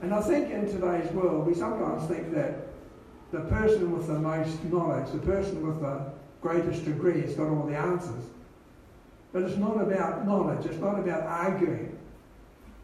And 0.00 0.14
I 0.14 0.20
think 0.20 0.50
in 0.50 0.66
today's 0.66 1.10
world, 1.12 1.46
we 1.46 1.54
sometimes 1.54 2.08
think 2.08 2.32
that 2.34 2.68
the 3.32 3.40
person 3.40 3.96
with 3.96 4.06
the 4.06 4.18
most 4.18 4.62
knowledge, 4.64 5.10
the 5.12 5.18
person 5.18 5.66
with 5.66 5.80
the 5.80 6.12
greatest 6.40 6.84
degree, 6.84 7.20
has 7.22 7.34
got 7.34 7.48
all 7.48 7.66
the 7.66 7.76
answers. 7.76 8.24
But 9.32 9.42
it's 9.42 9.56
not 9.56 9.80
about 9.80 10.26
knowledge, 10.26 10.66
it's 10.66 10.78
not 10.78 10.98
about 10.98 11.22
arguing. 11.24 11.98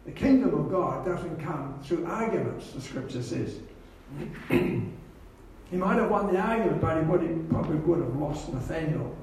The 0.04 0.12
kingdom 0.12 0.54
of 0.54 0.71
God 0.71 1.06
doesn't 1.06 1.40
come 1.40 1.80
through 1.83 2.04
arguments, 2.04 2.73
the 2.73 2.80
scripture 2.80 3.23
says. 3.23 3.59
he 4.50 4.83
might 5.73 5.97
have 5.97 6.11
won 6.11 6.33
the 6.33 6.38
argument, 6.38 6.80
but 6.80 6.99
he, 6.99 7.04
would, 7.04 7.23
he 7.23 7.35
probably 7.49 7.76
would 7.76 8.00
have 8.00 8.16
lost 8.16 8.52
Nathaniel 8.52 9.16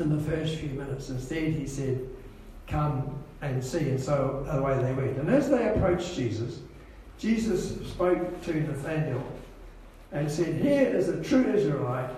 in 0.00 0.14
the 0.14 0.22
first 0.30 0.56
few 0.56 0.70
minutes. 0.70 1.10
Instead, 1.10 1.52
he 1.52 1.66
said, 1.66 2.00
Come 2.66 3.22
and 3.42 3.62
see. 3.62 3.90
And 3.90 4.00
so 4.00 4.44
away 4.50 4.82
they 4.82 4.94
went. 4.94 5.18
And 5.18 5.28
as 5.30 5.50
they 5.50 5.68
approached 5.68 6.14
Jesus, 6.14 6.60
Jesus 7.24 7.80
spoke 7.88 8.42
to 8.44 8.52
Nathanael 8.52 9.26
and 10.12 10.30
said, 10.30 10.60
Here 10.60 10.94
is 10.94 11.08
a 11.08 11.24
true 11.24 11.50
Israelite 11.54 12.10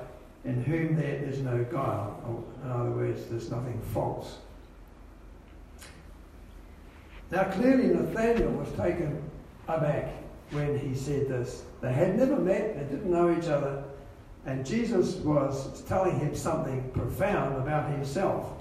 in 0.44 0.64
whom 0.64 0.96
there 0.96 1.22
is 1.22 1.38
no 1.38 1.62
guile. 1.70 2.20
Oh, 2.26 2.64
in 2.64 2.70
other 2.72 2.90
words, 2.90 3.24
there's 3.26 3.48
nothing 3.48 3.80
false. 3.94 4.38
Now, 7.30 7.44
clearly, 7.44 7.86
Nathanael 7.86 8.50
was 8.50 8.68
taken 8.72 9.22
aback 9.68 10.08
when 10.50 10.76
he 10.76 10.92
said 10.92 11.28
this. 11.28 11.62
They 11.80 11.92
had 11.92 12.18
never 12.18 12.36
met, 12.36 12.76
they 12.76 12.96
didn't 12.96 13.08
know 13.08 13.30
each 13.30 13.46
other, 13.46 13.84
and 14.44 14.66
Jesus 14.66 15.14
was 15.16 15.82
telling 15.82 16.18
him 16.18 16.34
something 16.34 16.90
profound 16.90 17.62
about 17.62 17.92
himself. 17.92 18.60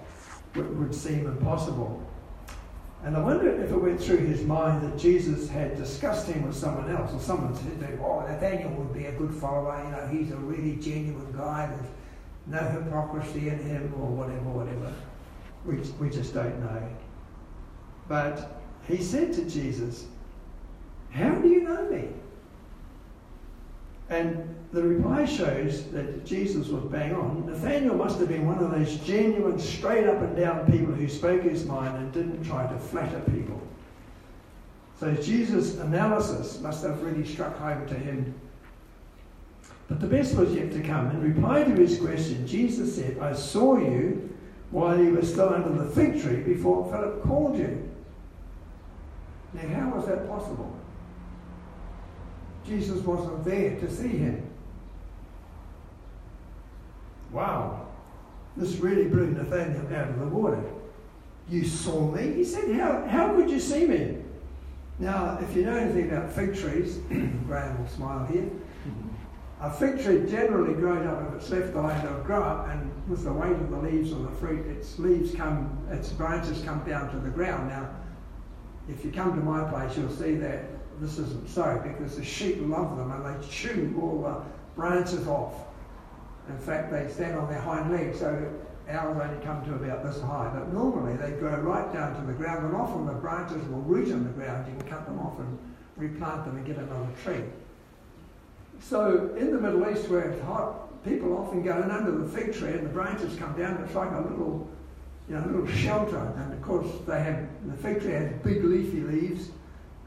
which 0.54 0.68
would 0.68 0.94
seem 0.94 1.26
impossible. 1.26 2.04
And 3.06 3.16
I 3.16 3.20
wonder 3.20 3.48
if 3.62 3.70
it 3.70 3.78
went 3.78 4.02
through 4.02 4.26
his 4.26 4.42
mind 4.42 4.82
that 4.82 4.98
Jesus 4.98 5.48
had 5.48 5.78
discussed 5.78 6.28
him 6.28 6.42
with 6.42 6.56
someone 6.56 6.90
else, 6.90 7.14
or 7.14 7.20
someone 7.20 7.56
said 7.56 7.80
to 7.80 7.86
him, 7.86 8.00
oh, 8.02 8.22
Nathaniel 8.22 8.72
would 8.72 8.96
be 8.96 9.06
a 9.06 9.12
good 9.12 9.32
follower, 9.32 9.80
you 9.86 9.92
know, 9.92 10.08
he's 10.08 10.32
a 10.32 10.38
really 10.38 10.78
genuine 10.78 11.32
guy, 11.32 11.68
there's 11.68 11.92
no 12.48 12.68
hypocrisy 12.68 13.50
in 13.50 13.60
him, 13.60 13.94
or 14.00 14.08
whatever, 14.08 14.50
whatever. 14.50 14.92
We, 15.66 15.76
we 16.00 16.10
just 16.10 16.34
don't 16.34 16.60
know. 16.60 16.82
But 18.08 18.60
he 18.88 18.98
said 19.04 19.34
to 19.34 19.46
Jesus, 19.48 20.06
How 21.12 21.36
do 21.36 21.48
you 21.48 21.62
know 21.62 21.88
me? 21.88 22.08
And 24.10 24.56
the 24.72 24.84
reply 24.84 25.26
shows 25.26 25.90
that 25.92 26.26
Jesus 26.26 26.68
was 26.68 26.84
bang 26.86 27.16
on. 27.16 27.46
Nathaniel 27.46 27.96
must 27.96 28.20
have 28.20 28.28
been 28.28 28.46
one 28.46 28.60
of 28.60 28.72
those 28.72 28.98
genuine, 28.98 29.58
straight 29.58 30.08
up 30.08 30.22
and 30.22 30.36
down 30.36 30.72
people 30.72 30.94
who 30.94 31.08
spoke 31.08 31.42
his 31.42 31.66
mind 31.66 31.96
and 31.98 32.12
didn't 32.12 32.44
try 32.44 32.68
to 32.68 32.78
flatter 32.78 33.22
people. 33.32 33.62
So 35.00 35.14
Jesus' 35.16 35.78
analysis 35.80 36.60
must 36.62 36.84
have 36.84 37.02
really 37.02 37.26
struck 37.26 37.58
home 37.58 37.88
to 37.88 37.96
him. 37.96 38.34
But 39.88 40.00
the 40.00 40.08
best 40.08 40.36
was 40.36 40.54
yet 40.54 40.72
to 40.74 40.82
come. 40.82 41.12
In 41.12 41.22
reply 41.22 41.64
to 41.64 41.72
his 41.72 42.00
question, 42.00 42.48
Jesus 42.48 42.96
said, 42.96 43.18
I 43.20 43.34
saw 43.34 43.78
you 43.78 44.30
while 44.72 44.98
you 44.98 45.14
were 45.14 45.24
still 45.24 45.54
under 45.54 45.84
the 45.84 45.90
fig 45.92 46.22
tree 46.22 46.42
before 46.42 46.90
Philip 46.92 47.24
called 47.24 47.58
you. 47.58 47.90
Now, 49.54 49.68
how 49.70 49.90
was 49.96 50.08
that 50.08 50.28
possible? 50.28 50.76
Jesus 52.68 53.02
wasn't 53.02 53.44
there 53.46 53.80
to 53.80 53.92
see 53.92 54.08
him. 54.08 54.50
Wow, 57.32 57.88
this 58.58 58.78
really 58.78 59.06
blew 59.06 59.32
Nathaniel 59.32 59.86
out 59.96 60.10
of 60.10 60.20
the 60.20 60.28
water. 60.28 60.64
You 61.50 61.66
saw 61.66 62.10
me? 62.12 62.34
He 62.34 62.44
said, 62.44 62.74
How, 62.76 63.06
how 63.08 63.36
could 63.36 63.50
you 63.50 63.60
see 63.60 63.86
me? 63.86 64.18
Now, 64.98 65.38
if 65.42 65.56
you 65.56 65.66
know 65.66 65.76
anything 65.76 66.10
about 66.10 66.32
fig 66.32 66.56
trees, 66.56 66.98
Graham 67.48 67.80
will 67.80 67.90
smile 67.90 68.26
here. 68.26 68.50
A 69.62 69.72
fig 69.72 70.02
tree 70.02 70.30
generally 70.30 70.74
grows 70.74 71.06
up, 71.08 71.28
if 71.28 71.42
it's 71.42 71.50
left 71.50 71.74
alone, 71.74 72.06
it'll 72.06 72.24
grow 72.24 72.44
up, 72.44 72.70
and 72.70 72.92
with 73.10 73.24
the 73.24 73.32
weight 73.32 73.54
of 73.54 73.72
the 73.72 73.78
leaves 73.78 74.12
on 74.14 74.24
the 74.24 74.32
fruit, 74.32 74.66
its 74.68 75.00
leaves 75.00 75.34
come, 75.34 75.78
its 75.90 76.10
branches 76.10 76.62
come 76.64 76.84
down 76.86 77.10
to 77.12 77.18
the 77.18 77.30
ground. 77.30 77.70
Now, 77.70 77.90
if 78.90 79.04
you 79.04 79.12
come 79.12 79.32
to 79.32 79.42
my 79.42 79.70
place, 79.70 79.98
you'll 79.98 80.10
see 80.10 80.36
that 80.36 80.66
this 81.00 81.20
isn't 81.20 81.50
so 81.50 81.82
because 81.84 82.16
the 82.16 82.24
sheep 82.24 82.58
love 82.62 82.98
them 82.98 83.12
and 83.12 83.26
they 83.26 83.48
chew 83.48 83.98
all 84.02 84.22
the 84.22 84.42
branches 84.76 85.28
off. 85.28 85.54
In 86.50 86.58
fact, 86.58 86.92
they 86.92 87.08
stand 87.12 87.38
on 87.38 87.50
their 87.50 87.62
hind 87.62 87.92
legs, 87.92 88.20
so 88.20 88.52
ours 88.90 89.18
only 89.20 89.44
come 89.44 89.66
to 89.66 89.74
about 89.76 90.04
this 90.04 90.22
high. 90.22 90.52
But 90.54 90.72
normally 90.72 91.18
they 91.18 91.32
grow 91.32 91.58
right 91.60 91.92
down 91.92 92.16
to 92.20 92.26
the 92.26 92.34
ground, 92.34 92.66
and 92.66 92.76
often 92.76 93.06
the 93.06 93.14
branches 93.14 93.68
will 93.68 93.82
root 93.82 94.10
in 94.10 94.24
the 94.24 94.30
ground. 94.32 94.68
You 94.68 94.78
can 94.80 94.88
cut 94.88 95.06
them 95.06 95.20
off 95.20 95.40
and 95.40 95.58
replant 95.98 96.46
them 96.46 96.58
and 96.58 96.66
get 96.66 96.78
another 96.78 97.10
tree. 97.24 97.44
So 98.80 99.34
in 99.38 99.52
the 99.52 99.60
Middle 99.60 99.90
East, 99.90 100.08
where 100.10 100.30
it's 100.30 100.44
hot, 100.44 101.04
people 101.04 101.38
often 101.38 101.64
go 101.64 101.82
in 101.82 101.90
under 101.90 102.12
the 102.12 102.30
fig 102.30 102.54
tree, 102.54 102.74
and 102.74 102.86
the 102.86 102.90
branches 102.90 103.36
come 103.38 103.58
down. 103.58 103.84
It's 103.84 103.96
like 103.96 104.12
a 104.12 104.22
little, 104.22 104.68
you 105.28 105.36
know, 105.36 105.46
little 105.48 105.68
shelter. 105.68 106.34
And 106.38 106.54
of 106.54 106.62
course, 106.62 106.88
they 107.08 107.22
have 107.22 107.48
the 107.66 107.78
fig 107.78 108.02
tree 108.02 108.12
has 108.12 108.32
big 108.44 108.64
leafy 108.64 109.02
leaves 109.02 109.50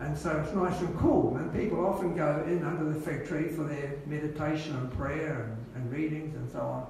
and 0.00 0.16
so 0.16 0.30
it's 0.44 0.54
nice 0.54 0.80
and 0.80 0.96
cool. 0.98 1.36
And 1.36 1.52
people 1.52 1.84
often 1.84 2.14
go 2.16 2.44
in 2.46 2.64
under 2.64 2.92
the 2.92 3.00
fig 3.00 3.26
tree 3.26 3.48
for 3.48 3.64
their 3.64 3.96
meditation 4.06 4.76
and 4.76 4.92
prayer 4.96 5.56
and, 5.74 5.82
and 5.82 5.92
readings 5.92 6.34
and 6.36 6.50
so 6.50 6.60
on. 6.60 6.86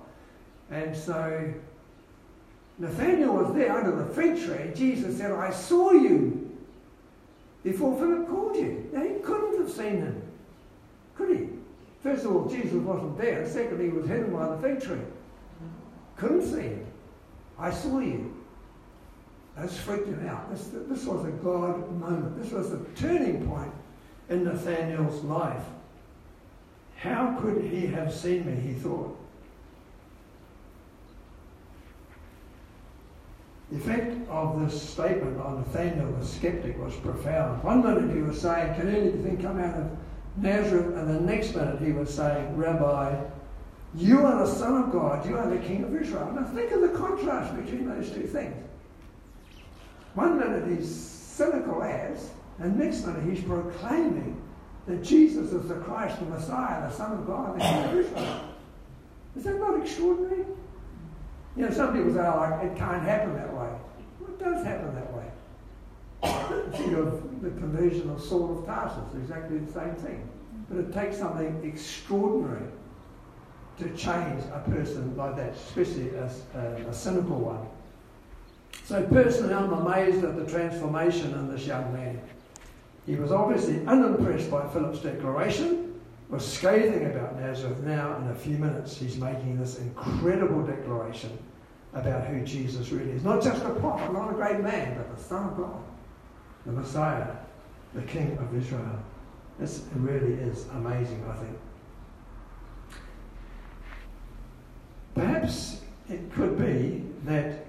And 0.71 0.95
so 0.95 1.55
Nathaniel 2.79 3.35
was 3.35 3.55
there 3.55 3.77
under 3.77 3.97
the 3.97 4.15
fig 4.15 4.45
tree, 4.45 4.73
Jesus 4.75 5.19
said, 5.19 5.33
I 5.33 5.50
saw 5.50 5.93
you 5.93 6.57
before 7.65 7.99
Philip 7.99 8.29
called 8.29 8.57
you. 8.57 8.88
Now, 8.93 9.03
he 9.03 9.15
couldn't 9.21 9.59
have 9.59 9.71
seen 9.71 9.97
him, 9.97 10.23
could 11.17 11.37
he? 11.37 11.49
First 12.03 12.25
of 12.25 12.37
all, 12.37 12.49
Jesus 12.49 12.75
wasn't 12.75 13.19
there, 13.19 13.49
secondly, 13.49 13.87
he 13.87 13.91
was 13.91 14.07
hidden 14.07 14.33
by 14.33 14.49
the 14.49 14.59
fig 14.59 14.81
tree. 14.81 15.00
Couldn't 16.17 16.47
see 16.47 16.62
him. 16.62 16.87
I 17.59 17.71
saw 17.71 17.99
you. 17.99 18.35
That's 19.59 19.77
freaked 19.77 20.07
him 20.07 20.27
out. 20.29 20.50
This, 20.50 20.69
this 20.73 21.05
was 21.05 21.25
a 21.27 21.31
God 21.31 21.91
moment. 21.99 22.41
This 22.41 22.53
was 22.53 22.73
a 22.73 22.79
turning 22.97 23.47
point 23.49 23.73
in 24.29 24.45
Nathaniel's 24.45 25.25
life. 25.25 25.65
How 26.97 27.37
could 27.41 27.65
he 27.65 27.87
have 27.87 28.12
seen 28.15 28.47
me, 28.47 28.61
he 28.61 28.73
thought. 28.75 29.17
The 33.71 33.77
effect 33.77 34.29
of 34.31 34.61
this 34.61 34.81
statement 34.81 35.41
on 35.41 35.57
Nathaniel 35.57 36.11
the 36.12 36.25
skeptic 36.25 36.79
was 36.79 36.95
profound. 36.97 37.62
One 37.62 37.83
minute 37.83 38.15
he 38.15 38.23
was 38.23 38.41
saying, 38.41 38.75
Can 38.77 38.88
anything 38.88 39.43
come 39.43 39.61
out 39.61 39.75
of 39.75 39.91
Nazareth? 40.37 40.97
And 40.97 41.09
the 41.09 41.21
next 41.21 41.55
minute 41.55 41.81
he 41.81 41.93
was 41.93 42.12
saying, 42.12 42.57
Rabbi, 42.57 43.25
you 43.95 44.25
are 44.25 44.47
the 44.47 44.53
Son 44.53 44.85
of 44.85 44.93
God, 44.93 45.29
you 45.29 45.37
are 45.37 45.49
the 45.49 45.59
King 45.59 45.85
of 45.85 45.95
Israel. 45.95 46.33
Now 46.33 46.45
think 46.45 46.71
of 46.71 46.81
the 46.81 46.88
contrast 46.91 47.55
between 47.57 47.88
those 47.88 48.11
two 48.11 48.27
things. 48.27 48.55
One 50.15 50.38
minute 50.38 50.69
he's 50.69 50.95
cynical 50.95 51.83
as, 51.83 52.31
and 52.59 52.79
next 52.79 53.05
minute 53.07 53.25
he's 53.29 53.45
proclaiming 53.45 54.41
that 54.87 55.03
Jesus 55.03 55.53
is 55.53 55.69
the 55.69 55.77
Christ, 55.77 56.19
the 56.19 56.27
Messiah, 56.27 56.88
the 56.88 56.91
Son 56.91 57.12
of 57.12 57.27
God. 57.27 57.61
Is 59.37 59.45
that 59.45 59.59
not 59.61 59.81
extraordinary? 59.81 60.47
You 61.57 61.67
know, 61.67 61.71
some 61.71 61.93
people 61.93 62.12
say, 62.12 62.21
oh, 62.21 62.61
it 62.62 62.77
can't 62.77 63.03
happen 63.03 63.35
that 63.35 63.53
way. 63.53 63.69
Well, 64.21 64.31
it 64.31 64.38
does 64.38 64.65
happen 64.65 64.95
that 64.95 65.12
way. 65.12 65.31
Think 66.77 66.97
of 66.97 67.43
the 67.43 67.50
conversion 67.50 68.11
of 68.11 68.21
Saul 68.21 68.59
of 68.59 68.67
Tarsus, 68.67 69.15
exactly 69.15 69.59
the 69.59 69.73
same 69.73 69.95
thing. 69.95 70.29
But 70.69 70.79
it 70.79 70.93
takes 70.93 71.19
something 71.19 71.62
extraordinary 71.65 72.67
to 73.79 73.88
change 73.97 74.43
a 74.53 74.62
person 74.69 75.17
like 75.17 75.37
that, 75.37 75.53
especially 75.53 76.11
a, 76.11 76.31
a, 76.55 76.88
a 76.88 76.93
cynical 76.93 77.38
one. 77.38 77.67
So 78.85 79.02
personally, 79.04 79.54
I'm 79.54 79.73
amazed 79.73 80.25
at 80.25 80.37
the 80.37 80.47
transformation 80.47 81.35
in 81.35 81.50
this 81.50 81.66
young 81.66 81.92
man. 81.92 82.20
He 83.06 83.16
was 83.16 83.32
obviously 83.32 83.87
unimpressed 83.87 84.50
by 84.50 84.66
Philip's 84.68 85.00
declaration, 85.00 86.00
was 86.28 86.47
scathing 86.47 87.06
about 87.06 87.38
Nazareth. 87.40 87.80
Now, 87.80 88.16
in 88.18 88.28
a 88.28 88.35
few 88.35 88.58
minutes, 88.58 88.97
he's 88.97 89.16
making 89.16 89.58
this 89.58 89.78
incredible 89.78 90.62
declaration 90.62 91.38
about 91.94 92.26
who 92.26 92.44
Jesus 92.44 92.90
really 92.90 93.12
is. 93.12 93.25
Not 93.25 93.42
just 93.42 93.64
a 93.64 93.70
prophet, 93.70 94.12
not 94.12 94.30
a 94.30 94.35
great 94.35 94.61
man, 94.61 94.97
but 94.97 95.16
the 95.16 95.23
Son 95.23 95.49
of 95.49 95.56
God, 95.56 95.82
the 96.66 96.73
Messiah, 96.73 97.35
the 97.94 98.02
King 98.02 98.37
of 98.38 98.54
Israel. 98.54 99.02
This 99.58 99.85
really 99.94 100.35
is 100.35 100.66
amazing, 100.75 101.25
I 101.28 101.37
think. 101.37 101.58
Perhaps 105.14 105.80
it 106.08 106.30
could 106.32 106.58
be 106.58 107.04
that 107.25 107.64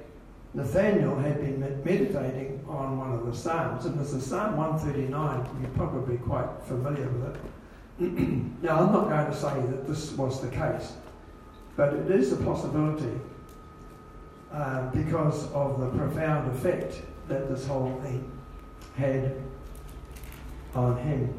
Nathaniel 0.69 1.15
had 1.15 1.41
been 1.41 1.59
meditating 1.83 2.63
on 2.67 2.99
one 2.99 3.11
of 3.11 3.25
the 3.25 3.35
Psalms, 3.35 3.85
and 3.85 3.99
this 3.99 4.13
is 4.13 4.23
Psalm 4.23 4.55
139. 4.55 5.61
You're 5.61 5.71
probably 5.71 6.17
quite 6.17 6.47
familiar 6.67 7.09
with 7.09 7.35
it. 7.35 8.11
now, 8.61 8.81
I'm 8.81 8.93
not 8.93 9.09
going 9.09 9.25
to 9.25 9.35
say 9.35 9.55
that 9.71 9.88
this 9.88 10.11
was 10.11 10.39
the 10.41 10.49
case, 10.49 10.93
but 11.75 11.93
it 11.93 12.11
is 12.11 12.33
a 12.33 12.35
possibility 12.35 13.19
uh, 14.53 14.91
because 14.91 15.51
of 15.53 15.79
the 15.79 15.89
profound 15.97 16.51
effect 16.55 17.01
that 17.27 17.49
this 17.49 17.65
whole 17.65 17.99
thing 18.03 18.31
had 18.95 19.38
on 20.75 20.97
him. 20.97 21.33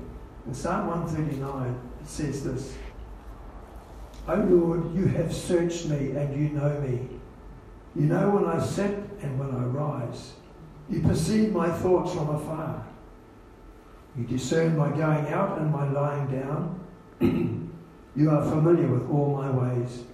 In 0.48 0.54
Psalm 0.54 0.88
139, 0.88 1.80
it 2.00 2.08
says 2.08 2.42
this 2.42 2.74
O 4.26 4.34
Lord, 4.34 4.92
you 4.92 5.06
have 5.06 5.32
searched 5.32 5.86
me 5.86 6.16
and 6.16 6.36
you 6.36 6.48
know 6.48 6.80
me. 6.80 7.08
You 7.94 8.06
know 8.06 8.30
when 8.30 8.46
I 8.46 8.60
sit 8.64 9.09
and 9.22 9.38
when 9.38 9.50
I 9.50 9.64
rise. 9.64 10.34
You 10.88 11.00
perceive 11.00 11.52
my 11.52 11.70
thoughts 11.70 12.12
from 12.12 12.30
afar. 12.30 12.84
You 14.16 14.24
discern 14.24 14.76
my 14.76 14.88
going 14.88 15.28
out 15.28 15.58
and 15.58 15.72
my 15.72 15.88
lying 15.88 16.26
down. 16.28 16.80
you 18.16 18.30
are 18.30 18.44
familiar 18.44 18.88
with 18.88 19.08
all 19.10 19.36
my 19.36 19.50
ways. 19.50 20.04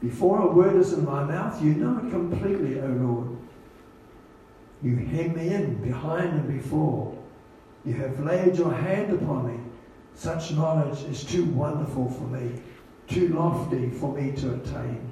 Before 0.00 0.40
a 0.42 0.52
word 0.52 0.76
is 0.76 0.92
in 0.92 1.04
my 1.04 1.24
mouth, 1.24 1.62
you 1.62 1.74
know 1.74 1.98
it 1.98 2.10
completely, 2.10 2.80
O 2.80 2.86
Lord. 2.86 3.38
You 4.82 4.96
hem 4.96 5.34
me 5.36 5.54
in 5.54 5.82
behind 5.82 6.30
and 6.30 6.48
before. 6.48 7.16
You 7.84 7.94
have 7.94 8.18
laid 8.20 8.56
your 8.56 8.72
hand 8.72 9.12
upon 9.12 9.46
me. 9.46 9.60
Such 10.14 10.52
knowledge 10.52 11.02
is 11.04 11.24
too 11.24 11.44
wonderful 11.44 12.10
for 12.10 12.24
me, 12.24 12.60
too 13.08 13.28
lofty 13.28 13.90
for 13.90 14.12
me 14.12 14.32
to 14.32 14.54
attain. 14.54 15.11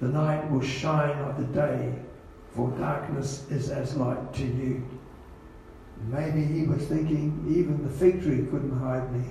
The 0.00 0.08
night 0.08 0.50
will 0.50 0.62
shine 0.62 1.20
like 1.20 1.36
the 1.36 1.44
day, 1.44 1.94
for 2.54 2.70
darkness 2.78 3.46
is 3.50 3.70
as 3.70 3.96
light 3.96 4.32
to 4.34 4.44
you. 4.44 4.82
Maybe 6.08 6.42
he 6.42 6.66
was 6.66 6.86
thinking, 6.86 7.44
even 7.48 7.84
the 7.84 7.90
fig 7.90 8.22
tree 8.22 8.46
couldn't 8.50 8.78
hide 8.78 9.12
me. 9.12 9.24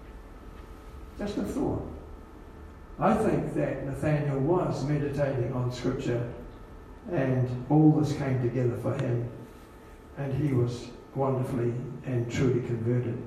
Just 1.18 1.36
a 1.36 1.42
thought. 1.42 1.86
I 2.98 3.14
think 3.14 3.54
that 3.54 3.84
Nathaniel 3.84 4.40
was 4.40 4.84
meditating 4.84 5.52
on 5.52 5.70
Scripture 5.70 6.32
and 7.12 7.66
all 7.70 7.92
this 7.92 8.16
came 8.16 8.42
together 8.42 8.76
for 8.78 8.94
him 8.94 9.28
and 10.16 10.32
he 10.34 10.52
was 10.52 10.88
wonderfully 11.14 11.72
and 12.04 12.30
truly 12.30 12.60
converted. 12.66 13.22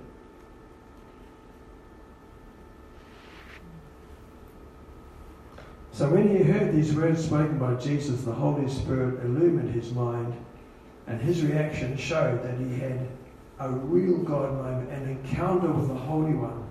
So 5.94 6.08
when 6.08 6.36
he 6.36 6.44
heard 6.44 6.74
these 6.74 6.94
words 6.94 7.24
spoken 7.24 7.60
by 7.60 7.76
Jesus, 7.76 8.22
the 8.22 8.32
Holy 8.32 8.70
Spirit 8.70 9.24
illumined 9.26 9.74
his 9.74 9.92
mind, 9.92 10.34
and 11.08 11.22
his 11.22 11.44
reaction 11.44 11.98
showed 11.98 12.44
that 12.44 12.58
he 12.58 12.80
had 12.80 13.08
a 13.60 13.70
real 13.70 14.18
God 14.20 14.54
moment, 14.54 14.90
an 14.90 15.10
encounter 15.10 15.72
with 15.72 15.90
the 15.90 15.96
Holy 15.96 16.34
One. 16.34 16.64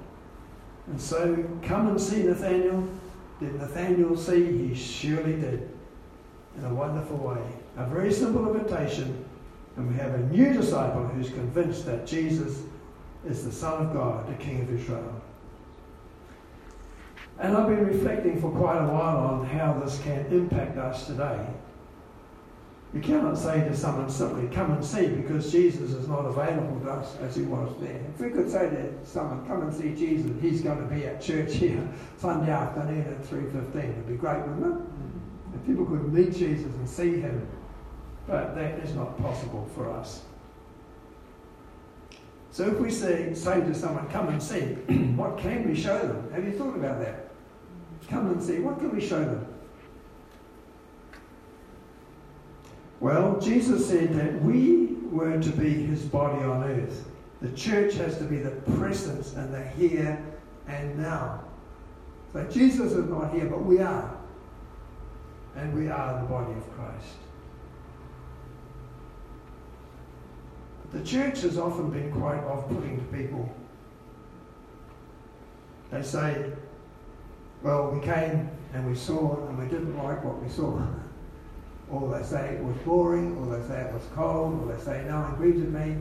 And 0.86 1.00
so, 1.00 1.44
come 1.62 1.88
and 1.88 2.00
see 2.00 2.22
Nathaniel. 2.22 2.88
Did 3.38 3.54
Nathaniel 3.56 4.16
see? 4.16 4.68
He 4.68 4.74
surely 4.74 5.34
did. 5.34 5.70
In 6.56 6.64
a 6.64 6.74
wonderful 6.74 7.18
way. 7.18 7.42
A 7.76 7.86
very 7.86 8.12
simple 8.12 8.54
invitation, 8.54 9.24
and 9.76 9.88
we 9.88 9.94
have 9.96 10.14
a 10.14 10.18
new 10.28 10.52
disciple 10.52 11.06
who's 11.06 11.30
convinced 11.30 11.86
that 11.86 12.06
Jesus 12.06 12.62
is 13.26 13.44
the 13.44 13.52
Son 13.52 13.86
of 13.86 13.92
God, 13.92 14.26
the 14.28 14.42
King 14.42 14.62
of 14.62 14.72
Israel. 14.72 15.19
And 17.40 17.56
I've 17.56 17.68
been 17.68 17.86
reflecting 17.86 18.38
for 18.38 18.50
quite 18.50 18.78
a 18.78 18.86
while 18.86 19.16
on 19.16 19.46
how 19.46 19.72
this 19.82 19.98
can 20.02 20.26
impact 20.26 20.76
us 20.76 21.06
today. 21.06 21.46
You 22.92 23.00
cannot 23.00 23.38
say 23.38 23.60
to 23.60 23.74
someone 23.74 24.10
simply, 24.10 24.46
come 24.54 24.72
and 24.72 24.84
see, 24.84 25.06
because 25.06 25.50
Jesus 25.50 25.92
is 25.92 26.06
not 26.06 26.26
available 26.26 26.78
to 26.80 26.90
us 26.90 27.16
as 27.18 27.36
he 27.36 27.42
was 27.42 27.72
there. 27.80 28.00
If 28.14 28.20
we 28.20 28.30
could 28.30 28.50
say 28.50 28.68
to 28.68 28.92
someone, 29.06 29.46
come 29.46 29.62
and 29.62 29.72
see 29.72 29.94
Jesus, 29.94 30.32
he's 30.42 30.60
going 30.60 30.86
to 30.86 30.94
be 30.94 31.06
at 31.06 31.22
church 31.22 31.54
here 31.54 31.88
Sunday 32.18 32.50
afternoon 32.50 33.06
at 33.06 33.22
3.15, 33.22 33.76
it'd 33.76 34.08
be 34.08 34.16
great, 34.16 34.40
wouldn't 34.40 34.66
it? 34.66 34.78
Mm-hmm. 34.78 35.54
If 35.54 35.66
people 35.66 35.86
could 35.86 36.12
meet 36.12 36.34
Jesus 36.34 36.74
and 36.74 36.88
see 36.88 37.20
him, 37.20 37.48
but 38.26 38.54
that 38.54 38.80
is 38.80 38.94
not 38.94 39.16
possible 39.22 39.66
for 39.74 39.90
us. 39.90 40.24
So 42.50 42.66
if 42.66 42.78
we 42.80 42.90
say, 42.90 43.32
say 43.32 43.60
to 43.60 43.74
someone, 43.74 44.08
come 44.08 44.28
and 44.28 44.42
see, 44.42 44.60
what 45.16 45.38
can 45.38 45.66
we 45.66 45.74
show 45.74 45.98
them? 46.00 46.30
Have 46.32 46.44
you 46.44 46.52
thought 46.52 46.74
about 46.74 47.00
that? 47.00 47.29
Come 48.10 48.26
and 48.26 48.42
see. 48.42 48.58
What 48.58 48.78
can 48.78 48.94
we 48.94 49.00
show 49.00 49.24
them? 49.24 49.46
Well, 52.98 53.40
Jesus 53.40 53.88
said 53.88 54.12
that 54.14 54.42
we 54.42 54.96
were 55.10 55.40
to 55.40 55.50
be 55.50 55.70
his 55.70 56.02
body 56.02 56.42
on 56.42 56.64
earth. 56.64 57.06
The 57.40 57.50
church 57.52 57.94
has 57.94 58.18
to 58.18 58.24
be 58.24 58.38
the 58.38 58.50
presence 58.76 59.34
and 59.34 59.54
the 59.54 59.62
here 59.62 60.22
and 60.66 60.98
now. 60.98 61.44
So 62.32 62.44
Jesus 62.44 62.92
is 62.92 63.08
not 63.08 63.32
here, 63.32 63.46
but 63.46 63.64
we 63.64 63.80
are. 63.80 64.16
And 65.56 65.74
we 65.74 65.88
are 65.88 66.20
the 66.20 66.26
body 66.26 66.52
of 66.52 66.70
Christ. 66.74 67.16
The 70.92 71.02
church 71.04 71.42
has 71.42 71.56
often 71.58 71.90
been 71.90 72.12
quite 72.12 72.42
off 72.44 72.68
putting 72.68 72.98
to 72.98 73.16
people. 73.16 73.48
They 75.90 76.02
say, 76.02 76.52
well, 77.62 77.90
we 77.90 78.00
came 78.00 78.48
and 78.72 78.86
we 78.88 78.94
saw 78.94 79.46
and 79.48 79.58
we 79.58 79.66
didn't 79.66 79.96
like 79.96 80.24
what 80.24 80.42
we 80.42 80.48
saw. 80.48 80.80
Or 81.90 82.16
they 82.16 82.24
say 82.24 82.54
it 82.54 82.62
was 82.62 82.76
boring, 82.78 83.36
or 83.36 83.56
they 83.56 83.66
say 83.66 83.80
it 83.80 83.92
was 83.92 84.04
cold, 84.14 84.62
or 84.62 84.72
they 84.72 84.80
say 84.82 85.04
no 85.08 85.20
one 85.20 85.34
greeted 85.34 85.72
me. 85.72 85.96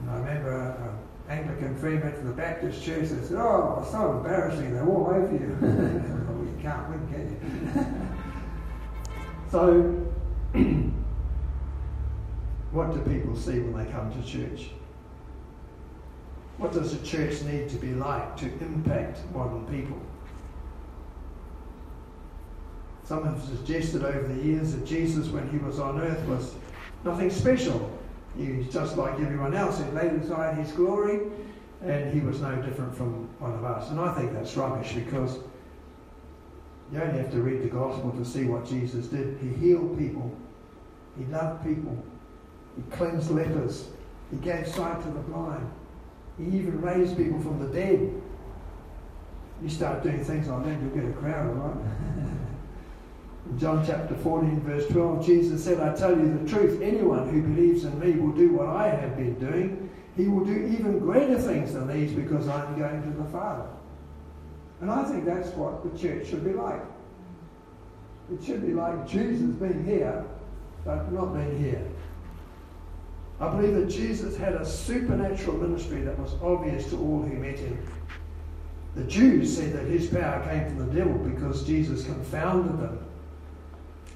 And 0.00 0.10
I 0.10 0.16
remember 0.18 0.60
an 0.60 0.98
Anglican 1.30 1.74
freeman 1.76 2.12
from 2.12 2.26
the 2.26 2.34
Baptist 2.34 2.82
church 2.84 3.08
that 3.08 3.24
said, 3.24 3.38
Oh, 3.38 3.78
it's 3.80 3.90
so 3.90 4.18
embarrassing, 4.18 4.74
they're 4.74 4.86
all 4.86 5.06
over 5.06 5.32
you. 5.32 5.56
well, 6.28 6.44
you 6.44 6.58
can't 6.60 6.88
win, 6.90 7.08
can 7.08 7.30
you? 7.30 7.86
so, 9.50 10.06
what 12.72 12.92
do 12.92 13.00
people 13.10 13.34
see 13.34 13.60
when 13.60 13.82
they 13.82 13.90
come 13.90 14.12
to 14.12 14.22
church? 14.28 14.70
What 16.58 16.72
does 16.72 16.92
a 16.92 17.02
church 17.02 17.40
need 17.42 17.70
to 17.70 17.76
be 17.76 17.94
like 17.94 18.36
to 18.36 18.46
impact 18.60 19.20
modern 19.32 19.64
people? 19.66 19.98
Some 23.10 23.24
have 23.24 23.42
suggested 23.42 24.04
over 24.04 24.32
the 24.32 24.40
years 24.40 24.72
that 24.72 24.86
Jesus, 24.86 25.26
when 25.30 25.50
he 25.50 25.58
was 25.58 25.80
on 25.80 26.00
earth, 26.00 26.24
was 26.28 26.54
nothing 27.04 27.28
special. 27.28 27.90
He 28.38 28.52
was 28.52 28.68
just 28.68 28.96
like 28.96 29.14
everyone 29.14 29.52
else. 29.52 29.80
He 29.80 29.90
laid 29.90 30.12
aside 30.12 30.56
his 30.56 30.70
glory, 30.70 31.18
and 31.82 32.14
he 32.14 32.20
was 32.20 32.40
no 32.40 32.54
different 32.62 32.96
from 32.96 33.28
one 33.40 33.52
of 33.52 33.64
us. 33.64 33.90
And 33.90 33.98
I 33.98 34.14
think 34.14 34.32
that's 34.32 34.56
rubbish 34.56 34.92
because 34.92 35.40
you 36.92 37.00
only 37.00 37.18
have 37.18 37.32
to 37.32 37.40
read 37.40 37.64
the 37.64 37.68
gospel 37.68 38.12
to 38.12 38.24
see 38.24 38.44
what 38.44 38.64
Jesus 38.64 39.06
did. 39.06 39.38
He 39.42 39.48
healed 39.54 39.98
people, 39.98 40.30
he 41.18 41.24
loved 41.24 41.66
people, 41.66 42.00
he 42.76 42.96
cleansed 42.96 43.32
lepers, 43.32 43.88
he 44.30 44.36
gave 44.36 44.68
sight 44.68 45.02
to 45.02 45.08
the 45.08 45.18
blind, 45.18 45.68
he 46.38 46.44
even 46.44 46.80
raised 46.80 47.16
people 47.16 47.40
from 47.40 47.58
the 47.58 47.74
dead. 47.74 48.22
You 49.60 49.68
start 49.68 50.04
doing 50.04 50.22
things 50.22 50.46
like 50.46 50.64
that, 50.64 50.80
you'll 50.80 50.94
get 50.94 51.06
a 51.06 51.12
crowd, 51.14 51.56
right? 51.56 52.36
John 53.58 53.84
chapter 53.84 54.14
14, 54.14 54.60
verse 54.60 54.86
12, 54.88 55.26
Jesus 55.26 55.64
said, 55.64 55.80
I 55.80 55.94
tell 55.94 56.16
you 56.16 56.38
the 56.38 56.48
truth, 56.48 56.80
anyone 56.80 57.28
who 57.28 57.42
believes 57.42 57.84
in 57.84 57.98
me 57.98 58.12
will 58.12 58.32
do 58.32 58.52
what 58.52 58.68
I 58.68 58.88
have 58.88 59.16
been 59.16 59.38
doing. 59.38 59.90
He 60.16 60.28
will 60.28 60.44
do 60.44 60.52
even 60.52 60.98
greater 60.98 61.38
things 61.38 61.72
than 61.72 61.88
these 61.88 62.12
because 62.12 62.48
I'm 62.48 62.78
going 62.78 63.02
to 63.02 63.22
the 63.22 63.28
Father. 63.30 63.66
And 64.80 64.90
I 64.90 65.04
think 65.04 65.24
that's 65.24 65.48
what 65.50 65.82
the 65.82 65.98
church 65.98 66.28
should 66.28 66.44
be 66.44 66.52
like. 66.52 66.82
It 68.32 68.44
should 68.44 68.64
be 68.64 68.72
like 68.72 69.08
Jesus 69.08 69.42
being 69.42 69.84
here, 69.84 70.24
but 70.84 71.10
not 71.12 71.34
being 71.34 71.58
here. 71.58 71.84
I 73.40 73.48
believe 73.48 73.74
that 73.74 73.88
Jesus 73.88 74.36
had 74.36 74.52
a 74.52 74.64
supernatural 74.64 75.56
ministry 75.56 76.02
that 76.02 76.18
was 76.18 76.34
obvious 76.42 76.88
to 76.90 76.98
all 76.98 77.22
who 77.22 77.34
met 77.36 77.58
him. 77.58 77.78
The 78.94 79.04
Jews 79.04 79.56
said 79.56 79.72
that 79.72 79.86
his 79.86 80.08
power 80.08 80.44
came 80.48 80.66
from 80.68 80.86
the 80.86 80.94
devil 80.94 81.14
because 81.14 81.66
Jesus 81.66 82.04
confounded 82.04 82.78
them 82.80 82.98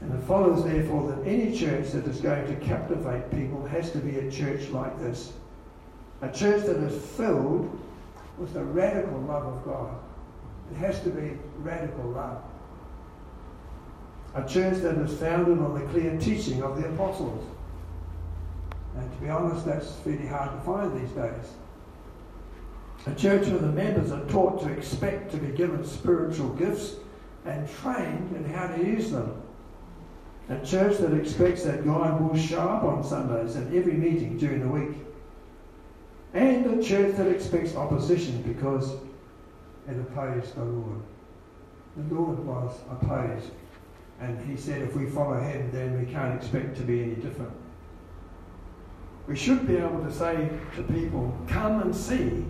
and 0.05 0.23
it 0.23 0.27
follows, 0.27 0.63
therefore, 0.63 1.11
that 1.11 1.27
any 1.27 1.57
church 1.57 1.93
that 1.93 2.07
is 2.07 2.21
going 2.21 2.47
to 2.47 2.57
captivate 2.57 3.31
people 3.31 3.65
has 3.67 3.91
to 3.93 3.99
be 3.99 4.19
a 4.19 4.31
church 4.31 4.69
like 4.69 4.99
this. 5.01 5.33
A 6.21 6.31
church 6.31 6.67
that 6.67 6.77
is 6.77 7.03
filled 7.17 7.81
with 8.37 8.53
the 8.53 8.63
radical 8.63 9.19
love 9.21 9.47
of 9.47 9.65
God. 9.65 9.97
It 10.71 10.77
has 10.77 11.01
to 11.05 11.09
be 11.09 11.39
radical 11.57 12.05
love. 12.11 12.43
A 14.35 14.47
church 14.47 14.83
that 14.83 14.99
is 14.99 15.19
founded 15.19 15.59
on 15.59 15.73
the 15.73 15.87
clear 15.87 16.19
teaching 16.19 16.63
of 16.63 16.77
the 16.81 16.87
apostles. 16.89 17.43
And 18.99 19.11
to 19.11 19.19
be 19.25 19.31
honest, 19.31 19.65
that's 19.65 19.95
really 20.05 20.27
hard 20.27 20.51
to 20.53 20.61
find 20.67 21.01
these 21.01 21.15
days. 21.15 21.55
A 23.07 23.15
church 23.15 23.49
where 23.49 23.59
the 23.59 23.73
members 23.73 24.13
are 24.13 24.25
taught 24.27 24.63
to 24.65 24.71
expect 24.71 25.31
to 25.31 25.39
be 25.39 25.57
given 25.57 25.83
spiritual 25.83 26.51
gifts 26.51 26.97
and 27.47 27.67
trained 27.81 28.37
in 28.37 28.45
how 28.53 28.67
to 28.67 28.85
use 28.85 29.11
them. 29.11 29.41
A 30.51 30.59
church 30.65 30.99
that 30.99 31.15
expects 31.15 31.63
that 31.65 31.87
God 31.87 32.21
will 32.21 32.37
show 32.37 32.61
up 32.61 32.85
on 32.85 33.03
Sundays 33.03 33.57
at 33.57 33.73
every 33.73 33.95
meeting 33.95 34.37
during 34.37 34.61
the 34.61 34.69
week. 34.69 34.99
And 36.35 36.67
a 36.67 36.83
church 36.83 37.17
that 37.17 37.29
expects 37.29 37.75
opposition 37.75 38.43
because 38.43 38.93
it 39.89 39.99
opposed 39.99 40.55
the 40.55 40.65
Lord. 40.65 41.01
The 41.97 42.15
Lord 42.15 42.39
was 42.41 42.77
opposed. 42.91 43.53
And 44.21 44.39
he 44.47 44.57
said 44.57 44.83
if 44.83 44.95
we 44.95 45.07
follow 45.07 45.41
him, 45.41 45.71
then 45.73 45.99
we 45.99 46.13
can't 46.13 46.35
expect 46.35 46.77
to 46.77 46.83
be 46.83 47.03
any 47.03 47.15
different. 47.15 47.53
We 49.27 49.37
should 49.37 49.67
be 49.67 49.77
able 49.77 50.05
to 50.05 50.13
say 50.13 50.51
to 50.77 50.83
people, 50.83 51.35
come 51.49 51.81
and 51.81 51.97
see. 51.97 52.45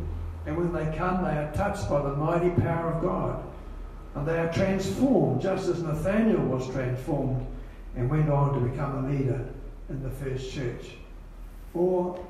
And 0.46 0.56
when 0.56 0.72
they 0.72 0.96
come, 0.96 1.22
they 1.22 1.30
are 1.30 1.52
touched 1.54 1.88
by 1.88 2.02
the 2.02 2.16
mighty 2.16 2.50
power 2.60 2.92
of 2.94 3.02
God. 3.02 3.44
And 4.16 4.26
they 4.26 4.38
are 4.38 4.52
transformed, 4.52 5.40
just 5.40 5.68
as 5.68 5.82
Nathaniel 5.82 6.42
was 6.42 6.68
transformed 6.70 7.46
and 7.96 8.10
went 8.10 8.28
on 8.28 8.54
to 8.54 8.68
become 8.68 9.04
a 9.04 9.10
leader 9.10 9.46
in 9.88 10.02
the 10.02 10.10
first 10.10 10.52
church. 10.52 10.96
Or, 11.74 12.24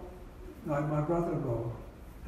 like 0.66 0.88
my 0.88 1.00
brother-in-law, 1.00 1.70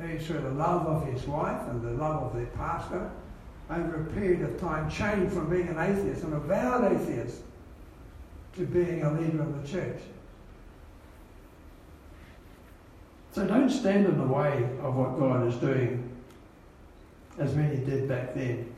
he, 0.01 0.19
through 0.19 0.41
the 0.41 0.51
love 0.51 0.87
of 0.87 1.07
his 1.13 1.27
wife 1.27 1.69
and 1.69 1.83
the 1.83 2.03
love 2.03 2.23
of 2.25 2.35
their 2.35 2.47
pastor, 2.47 3.11
over 3.71 4.03
a 4.03 4.13
period 4.13 4.43
of 4.43 4.61
time 4.61 4.91
changed 4.91 5.33
from 5.33 5.51
being 5.51 5.69
an 5.69 5.79
atheist, 5.79 6.23
an 6.23 6.35
avowed 6.35 6.93
atheist, 6.93 7.41
to 8.55 8.67
being 8.67 9.03
a 9.03 9.13
leader 9.13 9.43
of 9.43 9.63
the 9.63 9.69
church. 9.69 9.99
So 13.33 13.47
don't 13.47 13.69
stand 13.69 14.07
in 14.07 14.17
the 14.17 14.27
way 14.27 14.65
of 14.83 14.95
what 14.95 15.19
God 15.19 15.47
is 15.47 15.57
doing, 15.57 16.11
as 17.39 17.55
many 17.55 17.77
did 17.77 18.09
back 18.09 18.35
then. 18.35 18.73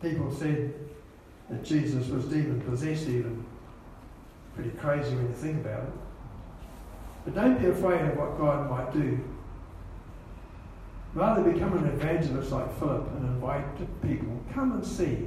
People 0.00 0.34
said 0.34 0.72
that 1.50 1.64
Jesus 1.64 2.08
was 2.08 2.24
demon 2.26 2.60
possessed, 2.62 3.08
even. 3.08 3.44
Pretty 4.54 4.70
crazy 4.70 5.14
when 5.14 5.28
you 5.28 5.34
think 5.34 5.64
about 5.64 5.82
it. 5.82 5.92
But 7.24 7.34
don't 7.34 7.60
be 7.60 7.66
afraid 7.66 8.00
of 8.02 8.16
what 8.16 8.38
God 8.38 8.70
might 8.70 8.92
do. 8.92 9.20
Rather 11.12 11.42
become 11.42 11.76
an 11.76 11.86
evangelist 11.86 12.52
like 12.52 12.78
Philip 12.78 13.08
and 13.16 13.24
invite 13.26 13.64
people, 14.02 14.40
come 14.54 14.72
and 14.72 14.86
see. 14.86 15.26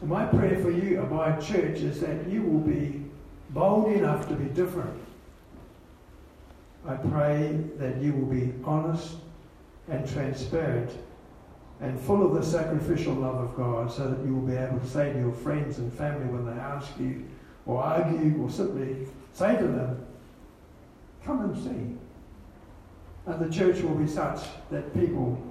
And 0.00 0.10
my 0.10 0.26
prayer 0.26 0.60
for 0.60 0.70
you, 0.70 1.00
Abide 1.00 1.42
Church, 1.42 1.78
is 1.78 2.00
that 2.00 2.28
you 2.28 2.42
will 2.42 2.60
be 2.60 3.02
bold 3.50 3.92
enough 3.92 4.28
to 4.28 4.34
be 4.34 4.44
different. 4.46 5.00
I 6.86 6.94
pray 6.94 7.58
that 7.78 8.00
you 8.00 8.12
will 8.12 8.26
be 8.26 8.52
honest 8.64 9.16
and 9.88 10.08
transparent 10.08 10.90
and 11.80 12.00
full 12.00 12.24
of 12.24 12.34
the 12.34 12.42
sacrificial 12.42 13.14
love 13.14 13.36
of 13.36 13.54
God 13.56 13.92
so 13.92 14.08
that 14.08 14.24
you 14.24 14.34
will 14.34 14.46
be 14.46 14.56
able 14.56 14.78
to 14.78 14.86
say 14.86 15.12
to 15.12 15.18
your 15.18 15.32
friends 15.32 15.78
and 15.78 15.92
family 15.92 16.26
when 16.26 16.46
they 16.46 16.60
ask 16.60 16.88
you 16.98 17.24
or 17.66 17.82
argue 17.82 18.42
or 18.42 18.50
simply 18.50 19.06
say 19.32 19.56
to 19.56 19.66
them, 19.66 20.06
Come 21.24 21.40
and 21.40 21.56
see. 21.56 21.96
And 23.26 23.40
the 23.40 23.52
church 23.52 23.82
will 23.82 23.96
be 23.96 24.06
such 24.06 24.40
that 24.70 24.94
people 24.94 25.42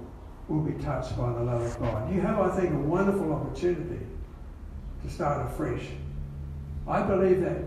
will 0.48 0.62
be 0.62 0.82
touched 0.82 1.16
by 1.18 1.32
the 1.32 1.42
love 1.42 1.60
of 1.60 1.78
God. 1.78 2.12
You 2.12 2.22
have, 2.22 2.40
I 2.40 2.48
think, 2.58 2.72
a 2.72 2.78
wonderful 2.78 3.32
opportunity 3.32 4.00
to 5.04 5.10
start 5.10 5.46
afresh. 5.52 5.82
I 6.88 7.02
believe 7.02 7.42
that 7.42 7.58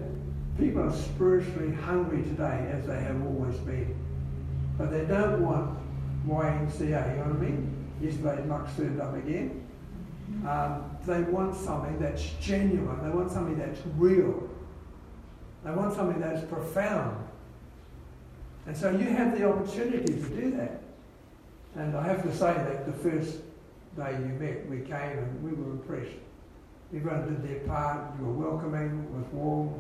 people 0.58 0.82
are 0.82 0.92
spiritually 0.92 1.74
hungry 1.74 2.24
today 2.24 2.72
as 2.74 2.88
they 2.88 3.00
have 3.00 3.22
always 3.24 3.58
been. 3.58 3.96
But 4.78 4.92
they 4.92 5.06
don't 5.06 5.42
want 5.42 5.78
YMCA, 6.28 6.82
you 6.82 6.88
know 6.90 7.24
what 7.24 7.36
I 7.36 7.40
mean? 7.40 7.79
Yesterday's 8.02 8.46
muck 8.46 8.76
turned 8.76 9.02
up 9.02 9.16
again. 9.16 9.66
Um, 10.48 10.98
they 11.06 11.22
want 11.24 11.56
something 11.56 12.00
that's 12.00 12.24
genuine. 12.40 13.04
They 13.04 13.10
want 13.10 13.32
something 13.32 13.58
that's 13.58 13.80
real. 13.98 14.50
They 15.66 15.72
want 15.72 15.94
something 15.96 16.20
that's 16.22 16.46
profound. 16.46 17.28
And 18.66 18.78
so 18.78 18.92
you 18.92 19.06
have 19.06 19.38
the 19.38 19.50
opportunity 19.50 20.14
to 20.14 20.30
do 20.30 20.52
that. 20.52 20.82
And 21.76 21.96
I 21.96 22.04
have 22.04 22.24
to 22.24 22.34
say 22.34 22.54
that 22.54 22.86
the 22.86 22.94
first 22.94 23.40
day 23.96 24.12
you 24.20 24.34
met, 24.40 24.70
we 24.70 24.80
came 24.82 25.18
and 25.18 25.44
we 25.44 25.52
were 25.52 25.72
impressed. 25.72 26.16
Everyone 26.96 27.28
did 27.28 27.44
their 27.44 27.68
part. 27.68 28.14
You 28.20 28.26
were 28.26 28.50
welcoming. 28.50 29.04
It 29.04 29.18
was 29.18 29.26
warm. 29.34 29.80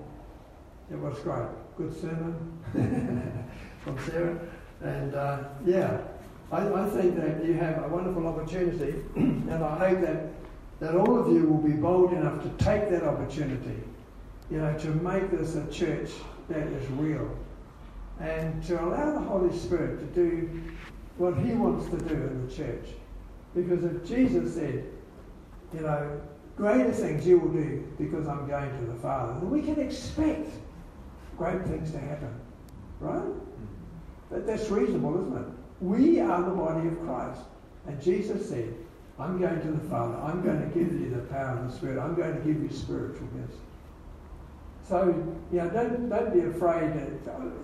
It 0.92 0.98
was 0.98 1.18
great. 1.20 1.48
Good 1.78 2.00
sermon 2.00 2.60
from 3.84 3.98
Sarah. 4.06 4.40
And 4.82 5.16
uh, 5.16 5.44
yeah, 5.66 6.02
I, 6.52 6.68
I, 6.68 6.90
think 6.90 7.16
that 7.18 7.46
you 7.46 7.54
have 7.54 7.84
a 7.84 7.88
wonderful 7.88 8.26
opportunity, 8.28 9.04
and 9.16 9.64
I 9.64 9.90
hope 9.90 10.02
that, 10.02 10.30
that 10.80 10.96
all 10.96 11.20
of 11.20 11.32
you 11.32 11.46
will 11.46 11.62
be 11.62 11.74
bold 11.74 12.14
enough 12.14 12.42
to 12.42 12.50
take 12.64 12.90
that 12.90 13.04
opportunity, 13.04 13.80
you 14.50 14.58
know, 14.58 14.76
to 14.80 14.88
make 14.88 15.30
this 15.30 15.56
a 15.56 15.68
church 15.72 16.10
that 16.50 16.68
is 16.68 16.90
real 16.92 17.30
and 18.20 18.64
to 18.64 18.82
allow 18.82 19.14
the 19.14 19.20
Holy 19.20 19.56
Spirit 19.58 20.00
to 20.00 20.06
do 20.08 20.62
what 21.18 21.38
He 21.38 21.52
wants 21.54 21.90
to 21.90 21.98
do 21.98 22.16
in 22.16 22.48
the 22.48 22.54
church. 22.54 22.88
Because 23.56 23.84
if 23.84 24.06
Jesus 24.06 24.56
said, 24.56 24.86
you 25.74 25.82
know, 25.82 26.20
greater 26.56 26.92
things 26.92 27.26
you 27.26 27.40
will 27.40 27.54
do 27.54 27.88
because 27.98 28.28
I'm 28.28 28.48
going 28.48 28.70
to 28.70 28.92
the 28.92 29.00
Father, 29.00 29.34
then 29.40 29.50
we 29.50 29.62
can 29.62 29.80
expect 29.80 30.50
great 31.38 31.64
things 31.66 31.92
to 31.92 32.00
happen. 32.00 32.34
Right? 33.00 33.20
Mm-hmm. 33.20 33.66
But 34.30 34.46
that's 34.46 34.70
reasonable, 34.70 35.22
isn't 35.22 35.38
it? 35.38 35.59
We 35.82 36.20
are 36.20 36.42
the 36.44 36.52
body 36.52 36.88
of 36.88 37.00
Christ. 37.02 37.42
And 37.88 38.02
Jesus 38.02 38.50
said, 38.50 38.74
I'm 39.18 39.40
going 39.40 39.62
to 39.62 39.72
the 39.72 39.90
Father. 39.90 40.16
I'm 40.16 40.42
going 40.42 40.62
to 40.62 40.68
give 40.68 40.94
you 40.94 41.10
the 41.10 41.22
power 41.34 41.58
of 41.58 41.70
the 41.70 41.78
Spirit. 41.78 42.00
I'm 42.00 42.16
going 42.16 42.36
to 42.36 42.42
give 42.42 42.62
you 42.62 42.70
spiritual 42.70 43.28
gifts. 43.28 43.58
So, 44.88 45.14
you 45.52 45.60
know, 45.60 45.70
don't, 45.70 46.10
don't 46.10 46.34
be 46.34 46.40
afraid 46.40 46.94
that, 46.94 47.10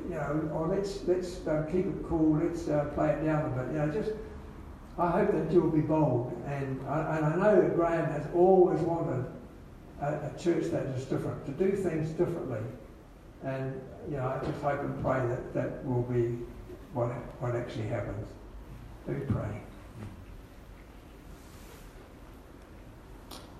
you 0.03 0.15
know, 0.15 0.49
or 0.53 0.67
let's, 0.67 1.03
let's 1.07 1.45
uh, 1.47 1.65
keep 1.71 1.87
it 1.87 2.07
cool, 2.07 2.37
let's 2.37 2.67
uh, 2.67 2.85
play 2.93 3.09
it 3.09 3.25
down 3.25 3.51
a 3.51 3.63
bit. 3.63 3.73
You 3.73 3.79
know, 3.79 3.91
just, 3.91 4.11
I 4.99 5.09
hope 5.09 5.31
that 5.31 5.51
you'll 5.51 5.71
be 5.71 5.81
bold. 5.81 6.39
And 6.45 6.79
I, 6.87 7.17
and 7.17 7.25
I 7.25 7.35
know 7.35 7.61
that 7.61 7.75
Graham 7.75 8.05
has 8.11 8.27
always 8.35 8.79
wanted 8.81 9.25
a, 10.01 10.05
a 10.05 10.31
church 10.37 10.65
that 10.71 10.85
is 10.87 11.05
different, 11.05 11.45
to 11.47 11.51
do 11.51 11.75
things 11.75 12.09
differently. 12.11 12.59
And, 13.43 13.81
you 14.09 14.17
know, 14.17 14.27
I 14.27 14.45
just 14.45 14.61
hope 14.61 14.81
and 14.81 15.01
pray 15.03 15.19
that 15.27 15.53
that 15.53 15.85
will 15.85 16.03
be 16.03 16.37
what, 16.95 17.09
what 17.39 17.55
actually 17.55 17.87
happens. 17.87 18.27
Do 19.05 19.21
pray. 19.27 19.61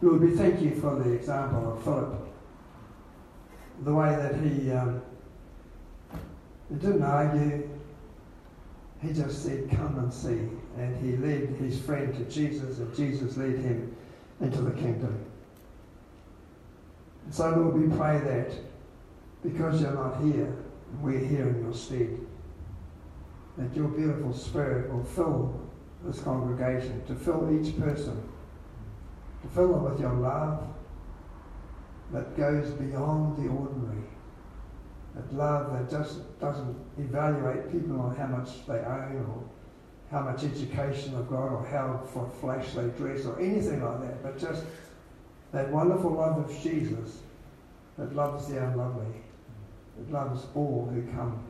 Lord, 0.02 0.22
we 0.22 0.32
thank 0.32 0.62
you 0.62 0.76
for 0.76 0.96
the 0.96 1.12
example 1.12 1.74
of 1.74 1.84
Philip 1.84 2.26
the 3.84 3.94
way 3.94 4.16
that 4.16 4.36
he, 4.36 4.72
um, 4.72 5.02
he 6.70 6.76
didn't 6.76 7.04
argue, 7.04 7.70
he 9.02 9.14
just 9.14 9.44
said, 9.44 9.70
Come 9.70 10.00
and 10.00 10.14
see. 10.14 10.50
And 10.78 10.96
he 11.04 11.18
led 11.18 11.50
his 11.60 11.80
friend 11.80 12.14
to 12.16 12.24
Jesus, 12.26 12.80
and 12.80 12.96
Jesus 12.96 13.38
led 13.38 13.58
him 13.58 13.96
into 14.42 14.62
the 14.62 14.72
kingdom. 14.72 15.26
And 17.26 17.34
so, 17.34 17.50
Lord, 17.50 17.76
we 17.76 17.96
pray 17.96 18.20
that 18.20 18.52
because 19.44 19.82
you're 19.82 19.94
not 19.94 20.22
here, 20.22 20.54
we're 21.02 21.20
here 21.20 21.48
in 21.48 21.62
your 21.62 21.74
stead. 21.74 22.25
That 23.58 23.76
your 23.76 23.88
beautiful 23.88 24.34
spirit 24.34 24.92
will 24.94 25.04
fill 25.04 25.62
this 26.04 26.20
congregation, 26.22 27.04
to 27.06 27.16
fill 27.16 27.50
each 27.60 27.80
person, 27.80 28.22
to 29.42 29.48
fill 29.50 29.74
them 29.74 29.84
with 29.84 30.00
your 30.00 30.14
love, 30.14 30.68
that 32.12 32.36
goes 32.38 32.70
beyond 32.72 33.38
the 33.38 33.50
ordinary. 33.50 34.04
That 35.16 35.34
love 35.34 35.74
that 35.74 35.90
just 35.90 36.40
doesn't 36.40 36.76
evaluate 36.98 37.72
people 37.72 38.00
on 38.02 38.16
how 38.16 38.28
much 38.28 38.68
they 38.68 38.80
own 38.80 39.26
or 39.30 39.44
how 40.12 40.22
much 40.22 40.44
education 40.44 41.16
they've 41.16 41.30
got 41.30 41.48
or 41.48 41.66
how 41.66 42.02
flash 42.42 42.74
they 42.74 42.88
dress 42.90 43.26
or 43.26 43.40
anything 43.40 43.84
like 43.84 44.02
that, 44.02 44.22
but 44.22 44.38
just 44.38 44.66
that 45.52 45.72
wonderful 45.72 46.12
love 46.12 46.38
of 46.38 46.62
Jesus 46.62 47.22
that 47.98 48.14
loves 48.14 48.48
the 48.48 48.62
unlovely, 48.64 49.22
that 49.98 50.12
loves 50.12 50.46
all 50.54 50.90
who 50.94 51.02
come. 51.14 51.42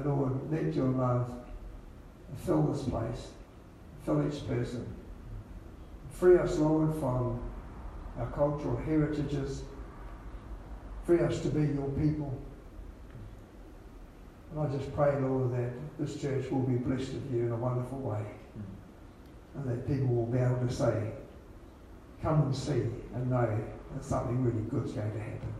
Lord, 0.00 0.50
let 0.50 0.74
your 0.74 0.88
love 0.88 1.30
fill 2.44 2.62
this 2.62 2.82
place, 2.84 3.28
fill 4.04 4.26
each 4.26 4.46
person. 4.48 4.86
Free 6.10 6.38
us, 6.38 6.58
Lord, 6.58 6.94
from 6.94 7.40
our 8.18 8.26
cultural 8.30 8.76
heritages. 8.76 9.62
Free 11.04 11.20
us 11.20 11.40
to 11.40 11.48
be 11.48 11.60
your 11.60 11.88
people. 11.90 12.32
And 14.50 14.60
I 14.60 14.76
just 14.76 14.94
pray, 14.94 15.18
Lord, 15.20 15.52
that 15.52 15.72
this 15.98 16.20
church 16.20 16.50
will 16.50 16.60
be 16.62 16.76
blessed 16.76 17.14
with 17.14 17.32
you 17.32 17.46
in 17.46 17.52
a 17.52 17.56
wonderful 17.56 17.98
way. 17.98 18.24
And 19.54 19.68
that 19.68 19.86
people 19.86 20.08
will 20.08 20.26
be 20.26 20.38
able 20.38 20.66
to 20.66 20.72
say, 20.72 21.12
come 22.22 22.42
and 22.42 22.56
see 22.56 22.86
and 23.14 23.30
know 23.30 23.58
that 23.94 24.04
something 24.04 24.42
really 24.42 24.62
good 24.68 24.84
is 24.84 24.92
going 24.92 25.12
to 25.12 25.18
happen. 25.18 25.52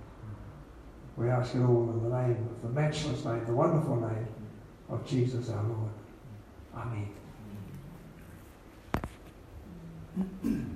We 1.17 1.29
ask 1.29 1.55
it 1.55 1.63
all 1.63 1.91
in 1.91 2.03
the 2.11 2.17
name 2.17 2.49
of 2.51 2.63
the 2.63 2.69
matchless 2.69 3.25
name, 3.25 3.45
the 3.45 3.53
wonderful 3.53 3.97
name 3.97 4.29
of 4.89 5.07
Jesus 5.07 5.51
our 5.51 5.63
Lord. 5.63 5.91
Amen. 6.75 7.09